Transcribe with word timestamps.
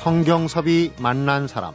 성경섭이 0.00 0.92
만난 0.98 1.46
사람 1.46 1.74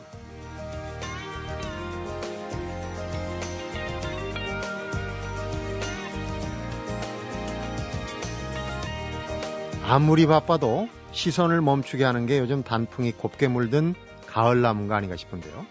아무리 9.85 10.25
바빠도 10.25 10.89
시선을 11.11 11.61
멈추게 11.61 12.03
하는 12.03 12.25
게 12.25 12.39
요즘 12.39 12.63
단풍이 12.63 13.11
곱게 13.11 13.47
물든 13.47 13.93
가을 14.25 14.59
나무가 14.59 14.95
아닌가 14.97 15.15
싶은데요. 15.15 15.63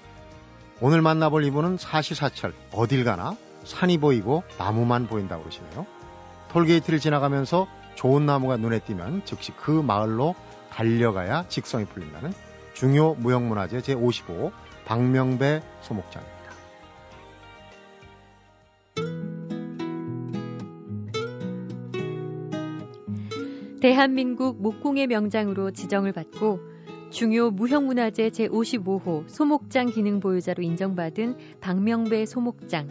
오늘 0.80 1.02
만나볼 1.02 1.43
이분은 1.43 1.76
사시사철 1.76 2.54
어딜 2.71 3.02
가나 3.02 3.36
산이 3.64 3.98
보이고 3.98 4.44
나무만 4.58 5.08
보인다고 5.08 5.43
그러시네요. 5.43 5.86
톨게이트를 6.52 7.00
지나가면서 7.00 7.66
좋은 7.96 8.26
나무가 8.26 8.57
눈에 8.57 8.79
띄면 8.79 9.22
즉시 9.25 9.50
그 9.57 9.72
마을로 9.72 10.36
달려가야 10.71 11.46
직성이 11.48 11.84
풀린다는 11.84 12.32
중요 12.74 13.14
무형문화재 13.14 13.78
제55 13.78 14.52
박명배 14.84 15.62
소목장입니다. 15.80 16.34
대한민국 23.80 24.60
목공의 24.60 25.06
명장으로 25.06 25.70
지정을 25.70 26.12
받고 26.12 26.58
중요 27.10 27.50
무형문화재 27.52 28.30
제55호 28.30 29.28
소목장 29.28 29.90
기능 29.90 30.18
보유자로 30.18 30.64
인정받은 30.64 31.36
박명배 31.61 32.27
소목장. 32.27 32.88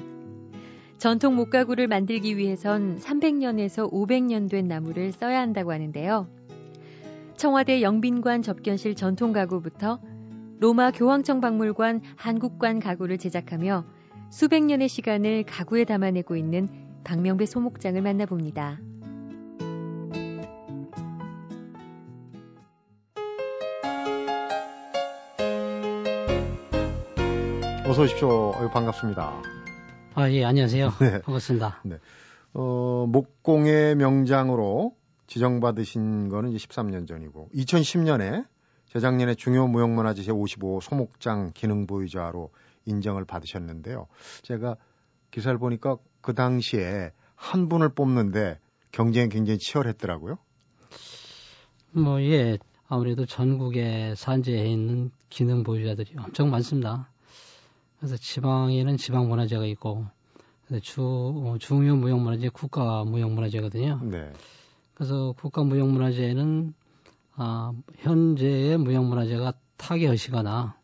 전통 0.98 1.36
목가구를 1.36 1.88
만들기 1.88 2.38
위해선 2.38 3.00
300년에서 3.00 3.92
500년 3.92 4.50
된 4.50 4.70
나무를 4.70 5.12
써야 5.12 5.42
한다고 5.42 5.74
하는데요. 5.74 6.30
청와대 7.38 7.82
영빈관 7.82 8.42
접견실 8.42 8.96
전통 8.96 9.34
가구부터 9.34 10.00
로마 10.60 10.92
교황청 10.92 11.42
박물관 11.42 12.02
한국관 12.16 12.80
가구를 12.80 13.18
제작하며 13.18 13.86
수백 14.30 14.64
년의 14.64 14.88
시간을 14.88 15.44
가구에 15.44 15.84
담아내고 15.84 16.36
있는 16.36 16.70
박명배 17.04 17.46
소목장을 17.46 18.02
만나봅니다. 18.02 18.80
어서 27.86 28.04
오십시오. 28.04 28.54
반갑습니다. 28.72 29.42
아, 30.16 30.32
예, 30.32 30.46
안녕하세요. 30.46 30.90
네. 31.00 31.22
반갑습니다. 31.22 31.82
네. 31.84 31.98
어, 32.54 33.06
목공의 33.08 33.96
명장으로 33.96 34.96
지정받으신 35.28 36.30
거는 36.30 36.52
이제 36.52 36.66
13년 36.66 37.08
전이고, 37.08 37.50
2010년에 37.54 38.46
재작년에 38.88 39.36
중요 39.36 39.68
무형문화재 39.68 40.22
제55 40.22 40.82
소목장 40.82 41.52
기능 41.54 41.88
보유자로 41.88 42.52
인정을 42.86 43.26
받으셨는데요. 43.26 44.08
제가 44.44 44.76
기사를 45.32 45.58
보니까 45.58 45.98
그 46.22 46.34
당시에 46.34 47.12
한 47.36 47.70
분을 47.70 47.90
뽑는데 47.90 48.60
경쟁이 48.92 49.30
굉장히 49.30 49.58
치열했더라고요. 49.58 50.38
뭐, 51.92 52.22
예. 52.22 52.58
아무래도 52.88 53.26
전국에 53.26 54.14
산재해 54.16 54.68
있는 54.68 55.10
기능 55.30 55.64
보유자들이 55.64 56.14
엄청 56.20 56.52
많습니다. 56.52 57.10
그래서 57.98 58.18
지방에는 58.18 58.98
지방 58.98 59.28
문화재가 59.30 59.66
있고 59.68 60.06
주 60.82 61.02
어, 61.02 61.58
중요 61.60 61.96
무형문화재 61.96 62.50
국가 62.50 63.04
무형문화재거든요. 63.04 64.00
네. 64.04 64.32
그래서 64.94 65.34
국가 65.38 65.64
무형문화재는 65.64 66.74
아, 67.36 67.74
현재의 67.98 68.78
무형문화재가 68.78 69.54
타개하시거나 69.78 70.78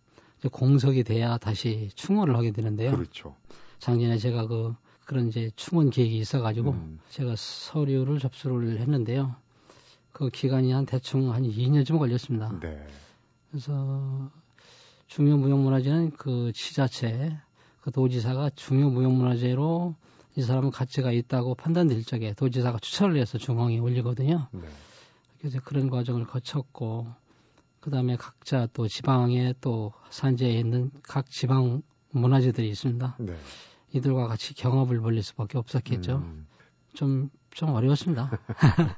공석이 0.51 1.03
돼야 1.03 1.37
다시 1.37 1.89
충원을 1.95 2.35
하게 2.35 2.51
되는데요. 2.51 2.91
그렇죠. 2.91 3.35
작년에 3.79 4.17
제가 4.17 4.47
그 4.47 4.73
그런 5.05 5.27
이제 5.27 5.51
충원 5.55 5.89
계획이 5.89 6.17
있어가지고 6.17 6.71
음. 6.71 6.99
제가 7.09 7.35
서류를 7.35 8.19
접수를 8.19 8.79
했는데요. 8.79 9.35
그 10.11 10.29
기간이 10.29 10.71
한 10.71 10.85
대충 10.85 11.33
한 11.33 11.43
2년쯤 11.43 11.97
걸렸습니다. 11.97 12.59
네. 12.59 12.85
그래서 13.49 14.29
중요 15.07 15.37
무형문화재는 15.37 16.11
그 16.11 16.51
지자체, 16.53 17.37
그 17.81 17.91
도지사가 17.91 18.51
중요 18.51 18.89
무형문화재로 18.89 19.95
이 20.39 20.41
사람은 20.41 20.71
가치가 20.71 21.11
있다고 21.11 21.55
판단될 21.55 22.05
적에 22.05 22.33
도지사가 22.33 22.79
추천을 22.79 23.17
해서 23.17 23.37
중앙에 23.37 23.77
올리거든요. 23.77 24.47
네. 24.53 24.61
그래서 25.37 25.59
그런 25.59 25.89
과정을 25.89 26.25
거쳤고, 26.25 27.07
그 27.81 27.91
다음에 27.91 28.15
각자 28.15 28.65
또 28.71 28.87
지방에 28.87 29.53
또 29.59 29.91
산재에 30.11 30.53
있는 30.53 30.91
각 31.03 31.29
지방 31.29 31.81
문화재들이 32.11 32.69
있습니다. 32.69 33.17
네. 33.19 33.35
이들과 33.91 34.27
같이 34.29 34.53
경합을 34.53 35.01
벌릴 35.01 35.23
수밖에 35.23 35.57
없었겠죠. 35.57 36.19
음. 36.19 36.47
좀, 36.93 37.29
좀 37.51 37.71
어려웠습니다. 37.71 38.31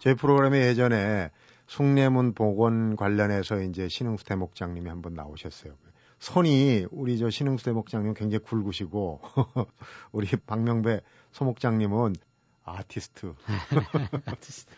저희 0.00 0.16
프로그램에 0.16 0.66
예전에 0.66 1.30
숭례문 1.68 2.34
복원 2.34 2.96
관련해서 2.96 3.62
이제 3.62 3.86
신흥수 3.88 4.24
대목장님이 4.24 4.88
한번 4.88 5.14
나오셨어요. 5.14 5.74
손이 6.20 6.86
우리 6.90 7.18
저 7.18 7.30
신흥수 7.30 7.64
대목장님 7.64 8.14
굉장히 8.14 8.44
굵으시고 8.44 9.20
우리 10.12 10.28
박명배 10.46 11.00
소목장님은 11.32 12.14
아티스트. 12.62 13.34
아티스트. 14.26 14.72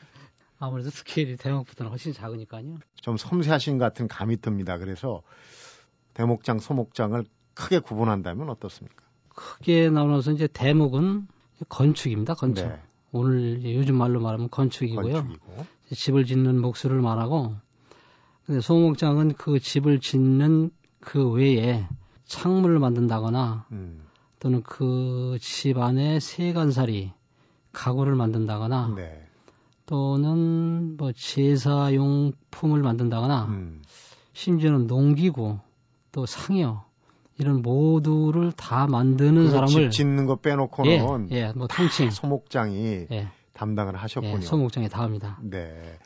아무래도 0.58 0.90
스케일이 0.90 1.36
대목보다는 1.36 1.90
훨씬 1.90 2.12
작으니까요. 2.12 2.78
좀 2.94 3.16
섬세하신 3.16 3.78
같은 3.78 4.06
감이 4.06 4.40
듭니다. 4.40 4.78
그래서 4.78 5.22
대목장, 6.14 6.60
소목장을 6.60 7.24
크게 7.54 7.80
구분한다면 7.80 8.48
어떻습니까? 8.48 9.04
크게 9.30 9.90
나눠서 9.90 10.32
이제 10.32 10.46
대목은 10.46 11.26
건축입니다. 11.68 12.34
건축. 12.34 12.68
네. 12.68 12.80
오늘 13.10 13.64
요즘 13.64 13.96
말로 13.96 14.20
말하면 14.20 14.48
건축이고요. 14.48 15.12
건축이고. 15.12 15.66
집을 15.92 16.24
짓는 16.24 16.60
목수를 16.60 17.00
말하고 17.00 17.56
근데 18.46 18.60
소목장은 18.60 19.34
그 19.34 19.58
집을 19.58 20.00
짓는 20.00 20.70
그 21.02 21.30
외에 21.30 21.84
창문을 22.24 22.78
만든다거나 22.78 23.66
음. 23.72 24.02
또는 24.40 24.62
그 24.62 25.36
집 25.40 25.78
안에 25.78 26.20
세간살이 26.20 27.12
가구를 27.72 28.14
만든다거나 28.14 28.94
네. 28.96 29.26
또는 29.86 30.96
뭐 30.96 31.12
제사용품을 31.12 32.82
만든다거나 32.82 33.44
음. 33.46 33.82
심지어는 34.32 34.86
농기구 34.86 35.58
또 36.12 36.26
상여 36.26 36.84
이런 37.38 37.62
모두를 37.62 38.52
다 38.52 38.86
만드는 38.86 39.50
사람을 39.50 39.68
집 39.68 39.90
짓는 39.90 40.26
거 40.26 40.36
빼놓고는 40.36 41.28
예, 41.32 41.36
예, 41.36 41.52
뭐 41.54 41.66
통칭 41.66 42.10
소목장이 42.10 43.06
예. 43.10 43.28
담당을 43.54 43.96
하셨군요. 43.96 44.36
예, 44.36 44.40
소목장에 44.40 44.88
다합니다. 44.88 45.38
네. 45.42 45.98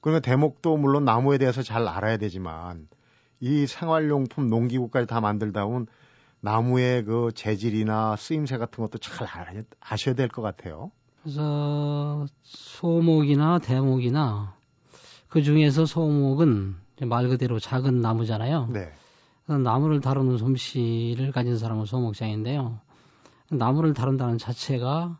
그러면 0.00 0.22
대목도 0.22 0.76
물론 0.78 1.04
나무에 1.04 1.38
대해서 1.38 1.62
잘 1.62 1.86
알아야 1.86 2.16
되지만 2.16 2.88
이 3.40 3.66
생활용품 3.66 4.48
농기구까지 4.48 5.06
다 5.06 5.20
만들다 5.20 5.64
보면 5.64 5.86
나무의 6.40 7.04
그 7.04 7.30
재질이나 7.34 8.16
쓰임새 8.16 8.58
같은 8.58 8.82
것도 8.84 8.98
잘 8.98 9.64
아셔야 9.80 10.14
될 10.14 10.28
것 10.28 10.42
같아요. 10.42 10.90
그래서 11.22 12.26
소목이나 12.42 13.58
대목이나 13.58 14.54
그 15.28 15.42
중에서 15.42 15.84
소목은 15.86 16.76
말 17.02 17.28
그대로 17.28 17.58
작은 17.58 18.00
나무잖아요. 18.00 18.68
네. 18.72 18.92
나무를 19.46 20.00
다루는 20.00 20.38
솜씨를 20.38 21.32
가진 21.32 21.56
사람은 21.58 21.84
소목장인데요. 21.86 22.80
나무를 23.50 23.94
다룬다는 23.94 24.38
자체가 24.38 25.18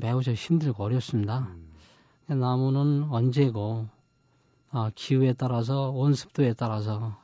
매우 0.00 0.22
저 0.22 0.32
힘들고 0.32 0.84
어렵습니다. 0.84 1.48
음. 2.28 2.38
나무는 2.38 3.04
언제고 3.10 3.86
아, 4.76 4.90
기후에 4.94 5.32
따라서 5.34 5.90
온습도에 5.90 6.54
따라서 6.54 7.16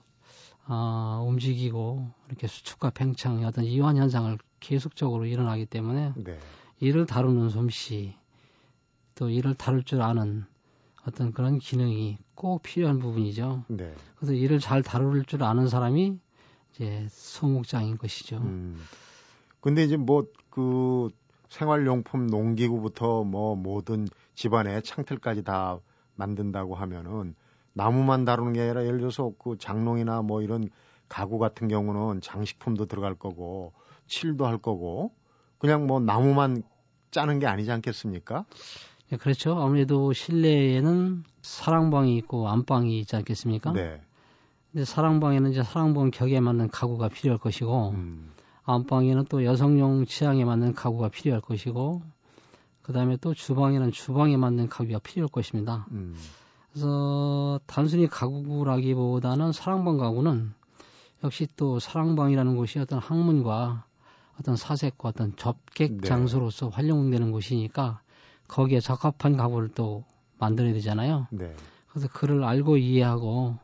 아, 0.64 1.22
움직이고 1.26 2.08
이렇게 2.28 2.46
수축과 2.46 2.90
팽창 2.90 3.44
어떤 3.44 3.64
이완 3.64 3.96
현상을 3.96 4.38
계속적으로 4.60 5.26
일어나기 5.26 5.66
때문에 5.66 6.12
네. 6.16 6.38
이를 6.78 7.06
다루는 7.06 7.50
솜씨 7.50 8.14
또 9.14 9.28
이를 9.28 9.54
다룰 9.54 9.82
줄 9.82 10.00
아는 10.00 10.44
어떤 11.06 11.32
그런 11.32 11.58
기능이 11.58 12.18
꼭 12.34 12.62
필요한 12.62 12.98
부분이죠. 12.98 13.64
네. 13.68 13.92
그래서 14.16 14.32
이를 14.32 14.60
잘 14.60 14.82
다룰 14.82 15.24
줄 15.24 15.42
아는 15.42 15.68
사람이 15.68 16.18
이제 16.70 17.06
소목장인 17.10 17.98
것이죠. 17.98 18.36
음. 18.38 18.80
근데 19.60 19.84
이제 19.84 19.96
뭐 19.96 20.24
그 20.50 21.08
생활용품 21.48 22.26
농기구부터 22.26 23.24
뭐 23.24 23.56
모든 23.56 24.06
집안의 24.34 24.82
창틀까지 24.82 25.44
다 25.44 25.78
만든다고 26.16 26.74
하면은 26.74 27.34
나무만 27.72 28.24
다루는 28.24 28.52
게 28.52 28.62
아니라 28.62 28.84
예를 28.84 28.98
들어서 28.98 29.32
그 29.38 29.56
장롱이나 29.58 30.22
뭐 30.22 30.42
이런 30.42 30.68
가구 31.08 31.38
같은 31.38 31.68
경우는 31.68 32.20
장식품도 32.20 32.86
들어갈 32.86 33.14
거고 33.14 33.72
칠도 34.06 34.46
할 34.46 34.58
거고 34.58 35.12
그냥 35.58 35.86
뭐 35.86 36.00
나무만 36.00 36.62
짜는 37.10 37.38
게 37.38 37.46
아니지 37.46 37.70
않겠습니까? 37.70 38.44
네, 39.10 39.16
그렇죠. 39.16 39.58
아무래도 39.60 40.12
실내에는 40.12 41.24
사랑방이 41.42 42.16
있고 42.18 42.48
안방이 42.48 42.98
있지 43.00 43.16
않겠습니까? 43.16 43.72
네. 43.72 44.00
근데 44.70 44.84
사랑방에는 44.84 45.50
이제 45.50 45.64
사랑방 45.64 46.10
격에 46.12 46.38
맞는 46.38 46.68
가구가 46.68 47.08
필요할 47.08 47.38
것이고 47.38 47.90
음. 47.90 48.32
안방에는 48.64 49.24
또 49.24 49.44
여성용 49.44 50.06
취향에 50.06 50.44
맞는 50.44 50.74
가구가 50.74 51.08
필요할 51.08 51.40
것이고 51.40 52.02
그 52.82 52.92
다음에 52.92 53.16
또 53.16 53.34
주방에는 53.34 53.90
주방에 53.90 54.36
맞는 54.36 54.68
가구가 54.68 55.00
필요할 55.00 55.28
것입니다. 55.28 55.86
음. 55.90 56.16
그래서 56.72 57.60
단순히 57.66 58.06
가구라기보다는 58.06 59.52
사랑방 59.52 59.98
가구는 59.98 60.52
역시 61.24 61.46
또 61.56 61.78
사랑방이라는 61.78 62.56
곳이 62.56 62.78
어떤 62.78 62.98
학문과 62.98 63.84
어떤 64.38 64.56
사색과 64.56 65.10
어떤 65.10 65.36
접객 65.36 65.98
네. 66.00 66.08
장소로서 66.08 66.68
활용되는 66.68 67.32
곳이니까 67.32 68.00
거기에 68.48 68.80
적합한 68.80 69.36
가구를 69.36 69.68
또 69.74 70.04
만들어야 70.38 70.72
되잖아요. 70.72 71.26
네. 71.30 71.54
그래서 71.88 72.08
그를 72.08 72.42
알고 72.44 72.78
이해하고 72.78 73.56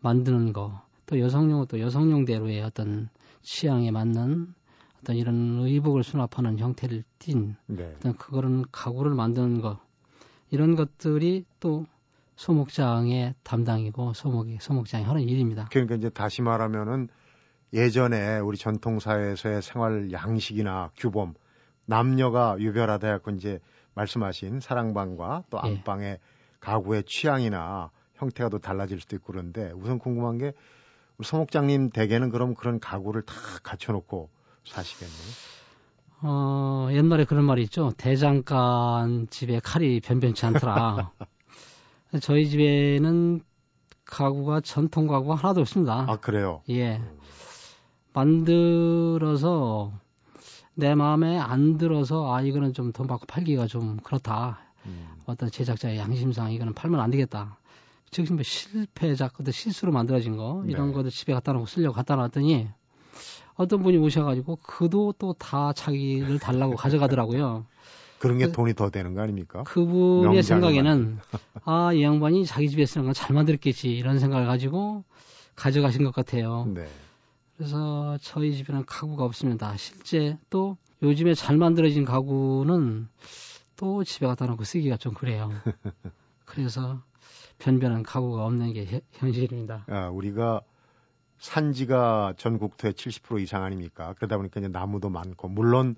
만드는 0.00 0.52
거, 0.52 0.82
또 1.06 1.20
여성용 1.20 1.66
또 1.66 1.78
여성용대로의 1.78 2.62
어떤 2.62 3.08
취향에 3.42 3.90
맞는 3.90 4.52
어떤 5.00 5.16
이런 5.16 5.60
의복을 5.60 6.02
수납하는 6.02 6.58
형태를 6.58 7.04
띤 7.18 7.54
네. 7.66 7.94
어떤 7.96 8.16
그거는 8.16 8.64
가구를 8.72 9.14
만드는 9.14 9.60
거 9.60 9.78
이런 10.50 10.74
것들이 10.74 11.44
또 11.60 11.86
소목장의 12.36 13.34
담당이고 13.42 14.12
소목이 14.12 14.58
소목장이 14.60 15.04
하는 15.04 15.22
일입니다. 15.22 15.68
그러니까 15.70 15.96
이제 15.96 16.10
다시 16.10 16.42
말하면은 16.42 17.08
예전에 17.72 18.38
우리 18.38 18.56
전통 18.56 19.00
사회에서의 19.00 19.62
생활 19.62 20.12
양식이나 20.12 20.90
규범 20.96 21.34
남녀가 21.86 22.56
유별하다 22.58 23.08
해고 23.08 23.30
이제 23.32 23.58
말씀하신 23.94 24.60
사랑방과 24.60 25.44
또 25.50 25.58
예. 25.64 25.68
안방의 25.68 26.10
예. 26.12 26.18
가구의 26.60 27.04
취향이나 27.04 27.90
형태가 28.14 28.50
또 28.50 28.58
달라질 28.58 29.00
수도 29.00 29.16
있고 29.16 29.32
그런데 29.32 29.72
우선 29.72 29.98
궁금한 29.98 30.38
게 30.38 30.52
우리 31.18 31.26
소목장님 31.26 31.90
댁에는 31.90 32.30
그럼 32.30 32.54
그런 32.54 32.80
가구를 32.80 33.22
다 33.22 33.34
갖춰놓고 33.62 34.28
사시겠네요. 34.64 35.56
어, 36.22 36.88
옛날에 36.92 37.24
그런 37.24 37.44
말이 37.44 37.62
있죠. 37.64 37.92
대장간 37.96 39.28
집에 39.30 39.60
칼이 39.60 40.00
변변치 40.00 40.46
않더라. 40.46 41.12
저희 42.20 42.48
집에는 42.48 43.40
가구가 44.04 44.60
전통 44.60 45.06
가구가 45.06 45.34
하나도 45.34 45.60
없습니다. 45.62 46.06
아, 46.08 46.16
그래요? 46.16 46.62
예. 46.70 47.00
만들어서 48.12 49.92
내 50.74 50.94
마음에 50.94 51.38
안 51.38 51.78
들어서 51.78 52.32
아, 52.34 52.40
이거는 52.42 52.72
좀 52.72 52.92
돈 52.92 53.06
받고 53.06 53.26
팔기가 53.26 53.66
좀 53.66 53.98
그렇다. 54.02 54.60
음. 54.86 55.08
어떤 55.26 55.50
제작자의 55.50 55.98
양심상 55.98 56.52
이거는 56.52 56.72
팔면 56.74 57.00
안 57.00 57.10
되겠다. 57.10 57.58
지금 58.10 58.36
뭐 58.36 58.42
실패작, 58.44 59.34
어떤 59.40 59.52
실수로 59.52 59.90
만들어진 59.92 60.36
거, 60.36 60.62
이런 60.68 60.88
네. 60.88 60.94
것들 60.94 61.10
집에 61.10 61.34
갖다 61.34 61.52
놓고 61.52 61.66
쓰려고 61.66 61.94
갖다 61.94 62.14
놨더니 62.16 62.68
어떤 63.56 63.82
분이 63.82 63.96
오셔가지고 63.98 64.56
그도 64.62 65.12
또 65.18 65.32
다 65.34 65.72
자기를 65.72 66.38
달라고 66.38 66.76
가져가더라고요. 66.76 67.66
그런 68.26 68.38
게 68.38 68.46
그, 68.46 68.52
돈이 68.52 68.74
더 68.74 68.90
되는 68.90 69.14
거 69.14 69.22
아닙니까? 69.22 69.62
그분의 69.64 70.42
생각에는 70.42 71.18
아, 71.64 71.92
이 71.92 72.02
양반이 72.02 72.44
자기 72.46 72.68
집에 72.68 72.84
쓰는 72.86 73.04
건 73.04 73.14
잘 73.14 73.34
만들었겠지 73.34 73.90
이런 73.90 74.18
생각을 74.18 74.46
가지고 74.46 75.04
가져가신 75.54 76.04
것 76.04 76.14
같아요. 76.14 76.66
네. 76.74 76.86
그래서 77.56 78.18
저희 78.20 78.54
집에는 78.54 78.84
가구가 78.84 79.24
없습니다. 79.24 79.76
실제 79.76 80.36
또 80.50 80.76
요즘에 81.02 81.34
잘 81.34 81.56
만들어진 81.56 82.04
가구는 82.04 83.08
또 83.76 84.04
집에 84.04 84.26
갖다 84.26 84.46
놓고 84.46 84.64
쓰기가 84.64 84.96
좀 84.96 85.14
그래요. 85.14 85.50
그래서 86.44 87.00
변변한 87.58 88.02
가구가 88.02 88.44
없는 88.44 88.72
게 88.74 89.00
현실입니다. 89.12 89.84
아, 89.88 90.08
우리가 90.08 90.60
산지가 91.38 92.34
전국토의 92.36 92.94
70% 92.94 93.40
이상 93.42 93.62
아닙니까? 93.64 94.14
그러다 94.16 94.36
보니까 94.36 94.60
이제 94.60 94.68
나무도 94.68 95.10
많고 95.10 95.48
물론 95.48 95.96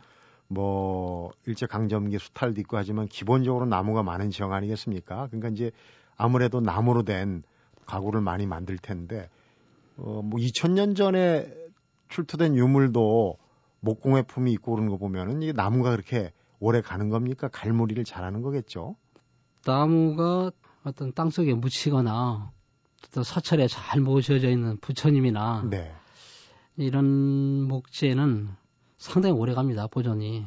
뭐 0.49 1.31
일제 1.47 1.67
강점기 1.67 2.19
수탈도 2.19 2.61
있고 2.63 2.77
하지만 2.77 3.07
기본적으로 3.07 3.67
나무가 3.67 4.03
많은 4.03 4.31
지역 4.31 4.53
아니겠습니까? 4.53 5.27
그러니까 5.29 5.49
이제 5.49 5.71
아무래도 6.17 6.61
나무로 6.61 7.05
된 7.05 7.43
가구를 7.87 8.21
많이 8.21 8.47
만들 8.47 8.79
텐데 8.79 9.29
어뭐 9.99 10.31
2000년 10.31 10.97
전에 10.97 11.53
출토된 12.09 12.57
유물도 12.57 13.37
목공의 13.81 14.25
품이 14.25 14.53
있고 14.53 14.73
그러는 14.73 14.91
거 14.91 14.97
보면은 14.97 15.43
이게 15.43 15.53
나무가 15.53 15.91
그렇게 15.91 16.33
오래 16.61 16.81
가는 16.81 17.09
겁니까? 17.09 17.49
갈무리를 17.49 18.03
잘하는 18.05 18.43
거겠죠. 18.43 18.97
나무가 19.65 20.51
어떤 20.83 21.13
땅 21.13 21.31
속에 21.31 21.55
묻히거나 21.55 22.51
또 23.13 23.23
사찰에 23.23 23.69
잘 23.69 24.01
모셔져 24.01 24.49
있는 24.49 24.79
부처님이나 24.79 25.67
네. 25.71 25.93
이런 26.77 27.07
목재는 27.69 28.49
상당히 28.99 29.35
오래 29.35 29.55
갑니다, 29.55 29.87
보존이. 29.87 30.47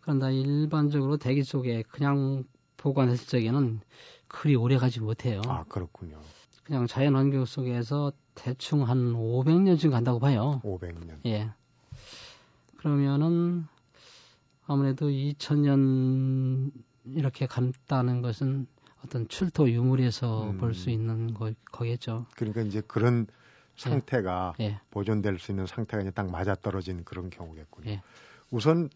그런데 0.00 0.34
일반적으로 0.34 1.16
대기 1.16 1.42
속에 1.42 1.82
그냥 1.82 2.44
보관했을 2.76 3.26
적에는 3.26 3.80
그리 4.28 4.54
오래 4.54 4.78
가지 4.78 5.00
못해요. 5.00 5.42
아, 5.46 5.64
그렇군요. 5.68 6.20
그냥 6.64 6.86
자연 6.86 7.16
환경 7.16 7.44
속에서 7.44 8.12
대충 8.34 8.88
한 8.88 9.12
500년쯤 9.12 9.90
간다고 9.90 10.20
봐요. 10.20 10.60
500년. 10.64 11.18
예. 11.26 11.50
그러면은 12.76 13.66
아무래도 14.66 15.08
2000년 15.08 16.70
이렇게 17.04 17.46
간다는 17.46 18.22
것은 18.22 18.68
어떤 19.04 19.26
출토 19.28 19.68
유물에서 19.68 20.50
음. 20.50 20.58
볼수 20.58 20.90
있는 20.90 21.34
거, 21.34 21.52
거겠죠. 21.72 22.26
그러니까 22.36 22.62
이제 22.62 22.80
그런 22.86 23.26
상태가 23.80 24.54
예. 24.60 24.64
예. 24.64 24.80
보존될 24.90 25.38
수 25.38 25.52
있는 25.52 25.66
상태가 25.66 26.02
이제 26.02 26.10
딱 26.10 26.30
맞아떨어진 26.30 27.04
그런 27.04 27.30
경우겠군요. 27.30 27.90
예. 27.90 28.02
우선 28.50 28.88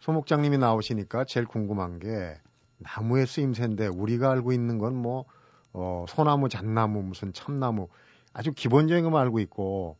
소목장님이 0.00 0.58
나오시니까 0.58 1.24
제일 1.24 1.46
궁금한 1.46 1.98
게 1.98 2.38
나무의 2.78 3.26
쓰임새인데 3.26 3.86
우리가 3.88 4.30
알고 4.30 4.52
있는 4.52 4.78
건 4.78 4.94
뭐 4.94 5.24
어, 5.72 6.04
소나무, 6.08 6.48
잣나무, 6.48 7.02
무슨 7.02 7.32
참나무 7.32 7.88
아주 8.32 8.52
기본적인 8.52 9.04
것만 9.04 9.22
알고 9.22 9.38
있고 9.40 9.96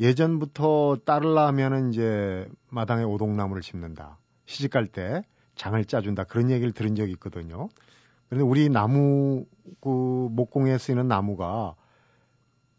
예전부터 0.00 0.98
따르려면은 1.04 1.90
이제 1.90 2.48
마당에 2.68 3.04
오동나무를 3.04 3.62
심는다. 3.62 4.18
시집 4.46 4.72
갈 4.72 4.86
때 4.86 5.22
장을 5.54 5.82
짜준다. 5.84 6.24
그런 6.24 6.50
얘기를 6.50 6.72
들은 6.72 6.94
적이 6.96 7.12
있거든요. 7.12 7.68
그런데 8.28 8.44
우리 8.48 8.68
나무 8.68 9.44
그 9.80 9.88
목공에 10.32 10.78
쓰이는 10.78 11.06
나무가 11.06 11.74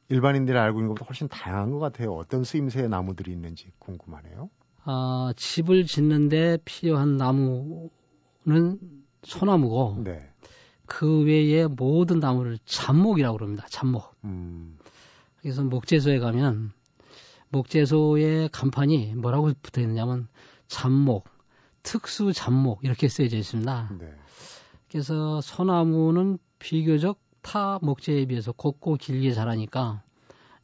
일반인들이 0.09 0.57
알고 0.57 0.79
있는 0.79 0.89
것보다 0.89 1.05
훨씬 1.07 1.27
다양한 1.27 1.71
것 1.71 1.79
같아요. 1.79 2.13
어떤 2.13 2.43
쓰임새의 2.43 2.89
나무들이 2.89 3.31
있는지 3.31 3.71
궁금하네요. 3.79 4.49
아, 4.83 5.33
집을 5.35 5.85
짓는데 5.85 6.59
필요한 6.63 7.17
나무는 7.17 7.89
소나무고, 9.23 10.03
네. 10.03 10.29
그 10.85 11.23
외에 11.23 11.65
모든 11.65 12.19
나무를 12.19 12.59
잡목이라고 12.65 13.37
그럽니다. 13.37 13.65
잡목. 13.69 14.13
음. 14.23 14.77
그래서 15.37 15.63
목재소에 15.63 16.19
가면 16.19 16.71
목재소의 17.49 18.49
간판이 18.49 19.15
뭐라고 19.15 19.51
붙어 19.61 19.81
있느냐면 19.81 20.27
잡목, 20.67 21.27
특수 21.81 22.33
잡목 22.33 22.83
이렇게 22.83 23.07
쓰여져 23.07 23.37
있습니다. 23.37 23.89
네. 23.99 24.13
그래서 24.89 25.41
소나무는 25.41 26.37
비교적 26.59 27.19
타 27.45 27.77
목재에 27.83 28.25
비해서 28.25 28.51
곱고 28.51 28.95
길게 28.95 29.31
자라니까 29.31 30.01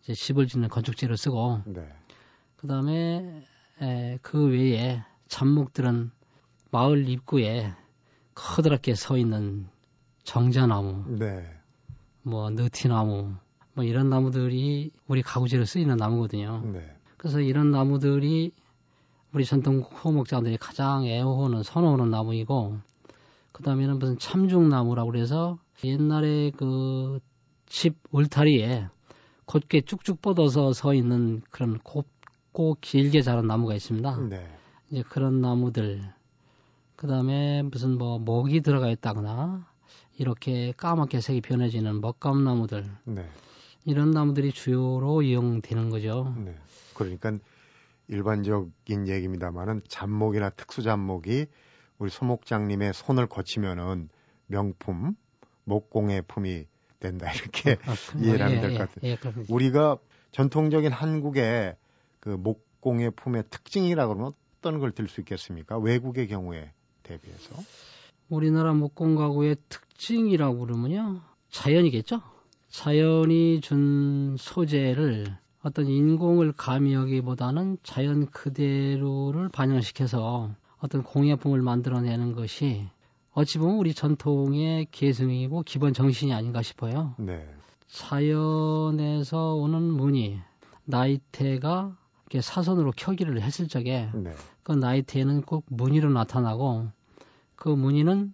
이제 0.01 0.15
집을 0.15 0.47
짓는 0.47 0.67
건축재로 0.67 1.15
쓰고 1.15 1.61
네. 1.65 1.87
그다음에 2.55 3.45
에, 3.79 4.17
그 4.23 4.47
외에 4.47 5.03
잡목들은 5.27 6.09
마을 6.71 7.07
입구에 7.07 7.71
커다랗게 8.33 8.95
서 8.95 9.15
있는 9.15 9.67
정자나무, 10.23 11.19
네. 11.19 11.47
뭐 12.23 12.49
느티나무, 12.49 13.35
뭐 13.73 13.83
이런 13.83 14.09
나무들이 14.09 14.91
우리 15.07 15.21
가구재로 15.21 15.65
쓰이는 15.65 15.97
나무거든요. 15.97 16.63
네. 16.73 16.95
그래서 17.17 17.41
이런 17.41 17.69
나무들이 17.69 18.53
우리 19.33 19.45
전통 19.45 19.81
호목자들이 19.81 20.57
가장 20.57 21.05
애호하는 21.05 21.61
선호하는 21.61 22.09
나무이고 22.09 22.79
그 23.51 23.63
다음에는 23.63 23.99
무슨 23.99 24.17
참중나무라고 24.17 25.11
그래서 25.11 25.59
옛날에 25.83 26.51
그 26.51 27.19
집 27.71 27.95
울타리에 28.11 28.89
곧게 29.45 29.79
쭉쭉 29.79 30.21
뻗어서 30.21 30.73
서 30.73 30.93
있는 30.93 31.41
그런 31.51 31.79
곱고 31.79 32.75
길게 32.81 33.21
자란 33.21 33.47
나무가 33.47 33.73
있습니다. 33.73 34.17
네. 34.29 34.45
이제 34.89 35.03
그런 35.09 35.39
나무들, 35.39 36.01
그 36.97 37.07
다음에 37.07 37.61
무슨 37.63 37.97
뭐 37.97 38.19
목이 38.19 38.59
들어가 38.59 38.89
있다거나 38.89 39.65
이렇게 40.17 40.73
까맣게 40.75 41.21
색이 41.21 41.39
변해지는 41.39 42.01
먹감나무들, 42.01 42.83
네. 43.05 43.29
이런 43.85 44.11
나무들이 44.11 44.51
주요로 44.51 45.21
이용되는 45.21 45.89
거죠. 45.89 46.35
네. 46.43 46.53
그러니까 46.93 47.37
일반적인 48.09 49.07
얘기입니다만은 49.07 49.83
잡목이나 49.87 50.49
특수 50.49 50.81
잡목이 50.81 51.45
우리 51.99 52.09
소목장님의 52.09 52.93
손을 52.93 53.27
거치면은 53.27 54.09
명품, 54.47 55.15
목공의 55.65 56.23
품이 56.27 56.65
된다 56.99 57.31
이렇게 57.33 57.77
아, 57.85 57.95
이해를 58.19 58.45
하면 58.45 58.57
예, 58.57 58.61
될것 58.61 58.77
같아요. 58.79 59.01
예, 59.03 59.11
예, 59.11 59.45
우리가 59.49 59.97
전통적인 60.31 60.91
한국의 60.91 61.75
그 62.19 62.29
목공의 62.29 63.11
품의 63.11 63.45
특징이라 63.49 64.07
그러면 64.07 64.33
어떤 64.59 64.79
걸 64.79 64.91
들 64.91 65.07
수 65.07 65.21
있겠습니까? 65.21 65.77
외국의 65.79 66.27
경우에 66.27 66.71
대비해서 67.03 67.55
우리나라 68.29 68.73
목공 68.73 69.15
가구의 69.15 69.57
특징이라고 69.69 70.59
그러면요 70.59 71.21
자연이겠죠. 71.49 72.21
자연이 72.69 73.59
준 73.59 74.35
소재를 74.39 75.35
어떤 75.63 75.87
인공을 75.87 76.53
가미하기보다는 76.53 77.77
자연 77.83 78.27
그대로를 78.27 79.49
반영시켜서 79.49 80.51
어떤 80.79 81.03
공예품을 81.03 81.61
만들어내는 81.61 82.33
것이 82.33 82.87
어찌 83.33 83.57
보면 83.59 83.77
우리 83.77 83.93
전통의 83.93 84.87
계승이고 84.91 85.63
기본 85.63 85.93
정신이 85.93 86.33
아닌가 86.33 86.61
싶어요. 86.61 87.15
네. 87.17 87.47
자연에서 87.87 89.55
오는 89.55 89.81
무늬, 89.81 90.39
나이테가 90.85 91.95
이렇게 92.25 92.41
사선으로 92.41 92.93
켜기를 92.95 93.41
했을 93.41 93.67
적에 93.67 94.09
네. 94.13 94.33
그 94.63 94.73
나이테는 94.73 95.41
꼭 95.41 95.65
무늬로 95.67 96.11
나타나고 96.11 96.89
그 97.55 97.69
무늬는 97.69 98.33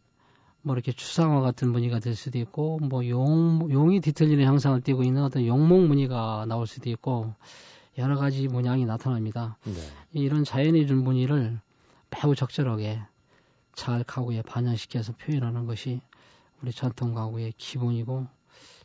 뭐 0.61 0.75
이렇게 0.75 0.91
추상화 0.91 1.41
같은 1.41 1.71
무늬가 1.71 1.99
될 1.99 2.15
수도 2.15 2.37
있고 2.39 2.79
뭐 2.79 3.07
용, 3.07 3.67
용이 3.71 4.01
뒤틀리는 4.01 4.43
형상을 4.43 4.81
띠고 4.81 5.03
있는 5.03 5.23
어떤 5.23 5.45
용목 5.45 5.87
무늬가 5.87 6.45
나올 6.47 6.67
수도 6.67 6.89
있고 6.89 7.33
여러 7.97 8.17
가지 8.17 8.47
모양이 8.47 8.85
나타납니다. 8.85 9.57
네. 9.63 9.73
이런 10.13 10.43
자연이 10.43 10.85
준 10.85 11.03
무늬를 11.03 11.59
매우 12.09 12.35
적절하게 12.35 12.99
잘 13.77 14.03
가구에 14.03 14.41
반영시켜서 14.41 15.13
표현하는 15.13 15.67
것이 15.67 16.01
우리 16.61 16.71
전통 16.71 17.13
가구의 17.13 17.53
기본이고 17.57 18.25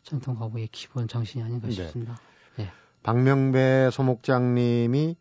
전통 0.03 0.35
가구의 0.35 0.69
기본 0.71 1.07
정신이 1.07 1.43
아닌가 1.43 1.67
네. 1.67 1.73
싶습니다. 1.73 2.19
네. 2.57 2.69
박명배 3.01 3.89
소목장님이 3.91 5.17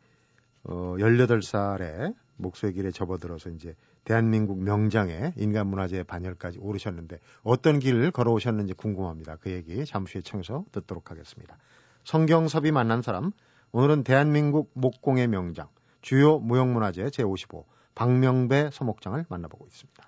어, 0.64 0.94
18살에 0.98 2.14
목소의 2.36 2.74
길에 2.74 2.90
접어들어서 2.90 3.48
이제 3.48 3.74
대한민국 4.04 4.62
명장의 4.62 5.32
인간 5.38 5.68
문화재 5.68 6.02
반열까지 6.02 6.58
오르셨는데 6.60 7.18
어떤 7.42 7.78
길을 7.78 8.10
걸어오셨는지 8.10 8.74
궁금합니다. 8.74 9.36
그 9.36 9.50
얘기 9.50 9.86
잠시 9.86 10.18
후에 10.18 10.22
청해서 10.22 10.66
듣도록 10.70 11.10
하겠습니다. 11.10 11.56
성경섭이 12.04 12.72
만난 12.72 13.00
사람 13.00 13.32
오늘은 13.70 14.04
대한민국 14.04 14.70
목공의 14.74 15.28
명장 15.28 15.68
주요 16.02 16.38
무형문화재 16.40 17.04
제55 17.06 17.64
박명배 17.94 18.70
서목장을 18.72 19.24
만나보고 19.28 19.66
있습니다. 19.66 20.02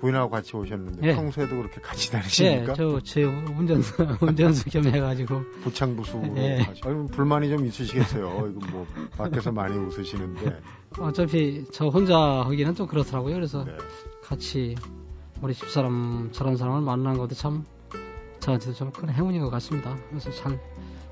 부인하고 0.00 0.30
같이 0.30 0.56
오셨는데 0.56 1.08
예. 1.08 1.14
평소에도 1.16 1.56
그렇게 1.56 1.80
같이 1.80 2.12
다니십니까? 2.12 2.72
예, 2.72 2.76
저제 2.76 3.24
운전수 3.24 3.94
운전수 4.22 4.70
겸 4.70 4.86
해가지고 4.86 5.42
부창부수 5.64 6.22
예. 6.36 6.64
아니, 6.84 7.06
불만이 7.08 7.48
좀 7.48 7.66
있으시겠어요. 7.66 8.52
이거 8.56 8.66
뭐 8.70 8.86
밖에서 9.16 9.50
많이 9.50 9.76
웃으시는데 9.76 10.60
어차피 11.00 11.64
저 11.72 11.88
혼자 11.88 12.16
하기는 12.16 12.76
좀 12.76 12.86
그렇더라고요. 12.86 13.34
그래서 13.34 13.64
네. 13.64 13.76
같이 14.22 14.76
우리 15.42 15.52
집사람 15.52 16.28
저런 16.30 16.56
사람을 16.56 16.80
만난 16.82 17.18
것도 17.18 17.34
참 17.34 17.64
저한테도 18.38 18.74
좀 18.74 18.92
큰 18.92 19.10
행운인 19.10 19.40
것 19.42 19.50
같습니다. 19.50 19.96
그래서 20.10 20.30
잘 20.30 20.58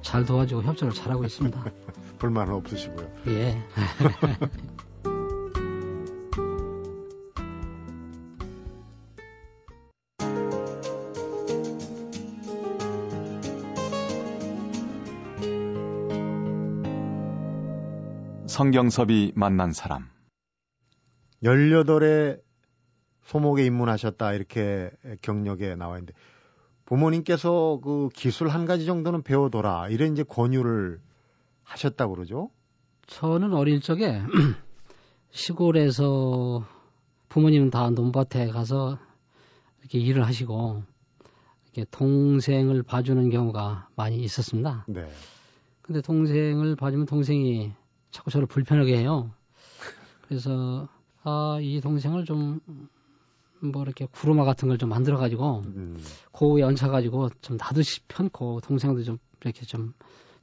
잘 0.07 0.25
도와주고 0.25 0.63
협조를 0.63 0.95
잘하고 0.95 1.25
있습니다. 1.25 1.65
불만은 2.19 2.55
없으시고요. 2.55 3.11
예. 3.29 3.63
성경섭이 18.57 19.33
만난 19.35 19.73
사람. 19.73 20.09
18에 21.43 22.41
소목에 23.23 23.67
입문하셨다 23.67 24.33
이렇게 24.33 24.91
경력에 25.21 25.75
나와 25.75 25.97
있는데 25.99 26.15
부모님께서 26.87 27.81
그 27.85 28.09
기술 28.15 28.49
한 28.49 28.65
가지 28.65 28.87
정도는 28.87 29.23
배워둬라 29.23 29.89
이런 29.91 30.13
이제 30.13 30.23
권유를 30.23 31.01
하셨다고 31.67 32.15
그러죠? 32.15 32.51
저는 33.07 33.53
어릴 33.53 33.81
적에 33.81 34.21
시골에서 35.31 36.65
부모님은 37.29 37.71
다 37.71 37.91
논밭에 37.91 38.49
가서 38.49 38.99
이렇게 39.81 39.99
일을 39.99 40.25
하시고 40.27 40.83
이렇게 41.65 41.85
동생을 41.91 42.83
봐주는 42.83 43.29
경우가 43.31 43.89
많이 43.97 44.17
있었습니다. 44.19 44.87
네. 44.89 45.09
근데 45.83 46.01
동생을 46.01 46.75
봐주면 46.77 47.07
동생이 47.07 47.73
자꾸 48.11 48.31
저를 48.31 48.47
불편하게 48.47 48.97
해요. 48.99 49.31
그래서 50.23 50.89
아, 51.23 51.59
이 51.61 51.81
동생을 51.81 52.25
좀 52.25 52.61
뭐 53.61 53.83
이렇게 53.83 54.07
구루마 54.07 54.45
같은 54.45 54.69
걸 54.69 54.77
좀 54.77 54.91
만들어 54.91 55.17
가지고 55.17 55.63
음. 55.65 55.99
고에 56.33 56.63
얹혀 56.63 56.91
가지고 56.91 57.31
좀 57.41 57.57
나듯이 57.57 58.01
편고 58.09 58.61
동생도 58.61 59.03
좀 59.03 59.19
이렇게 59.41 59.65
좀 59.65 59.95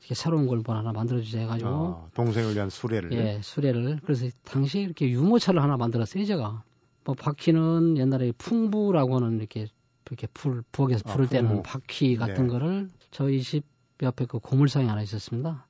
이렇게 0.04 0.16
새로운 0.16 0.48
걸뭐 0.48 0.64
하나 0.68 0.92
만들어주자 0.92 1.40
해가지고. 1.40 1.70
아, 1.70 2.08
동생을 2.14 2.54
위한 2.56 2.70
수레를. 2.70 3.14
예, 3.14 3.40
수레를. 3.42 4.02
그래서 4.04 4.28
당시 4.44 4.82
이렇게 4.82 5.10
유모차를 5.10 5.64
하나 5.64 5.78
만들었어요, 5.78 6.26
제가. 6.26 6.64
뭐 7.06 7.16
바퀴는 7.16 7.98
옛날에 7.98 8.34
풍부라고 8.38 9.16
하는 9.16 9.40
이렇게 9.40 9.68
이렇게 10.08 10.28
풀 10.34 10.62
부엌에서 10.72 11.04
아, 11.06 11.14
불을 11.14 11.26
아, 11.26 11.30
때는 11.30 11.64
바퀴 11.64 12.18
같은 12.18 12.48
네. 12.48 12.50
거를 12.50 12.90
저희 13.12 13.42
집 13.42 13.64
옆에 14.02 14.26
그 14.26 14.40
고물상에 14.40 14.88
하나 14.88 15.02
있었습니다. 15.02 15.66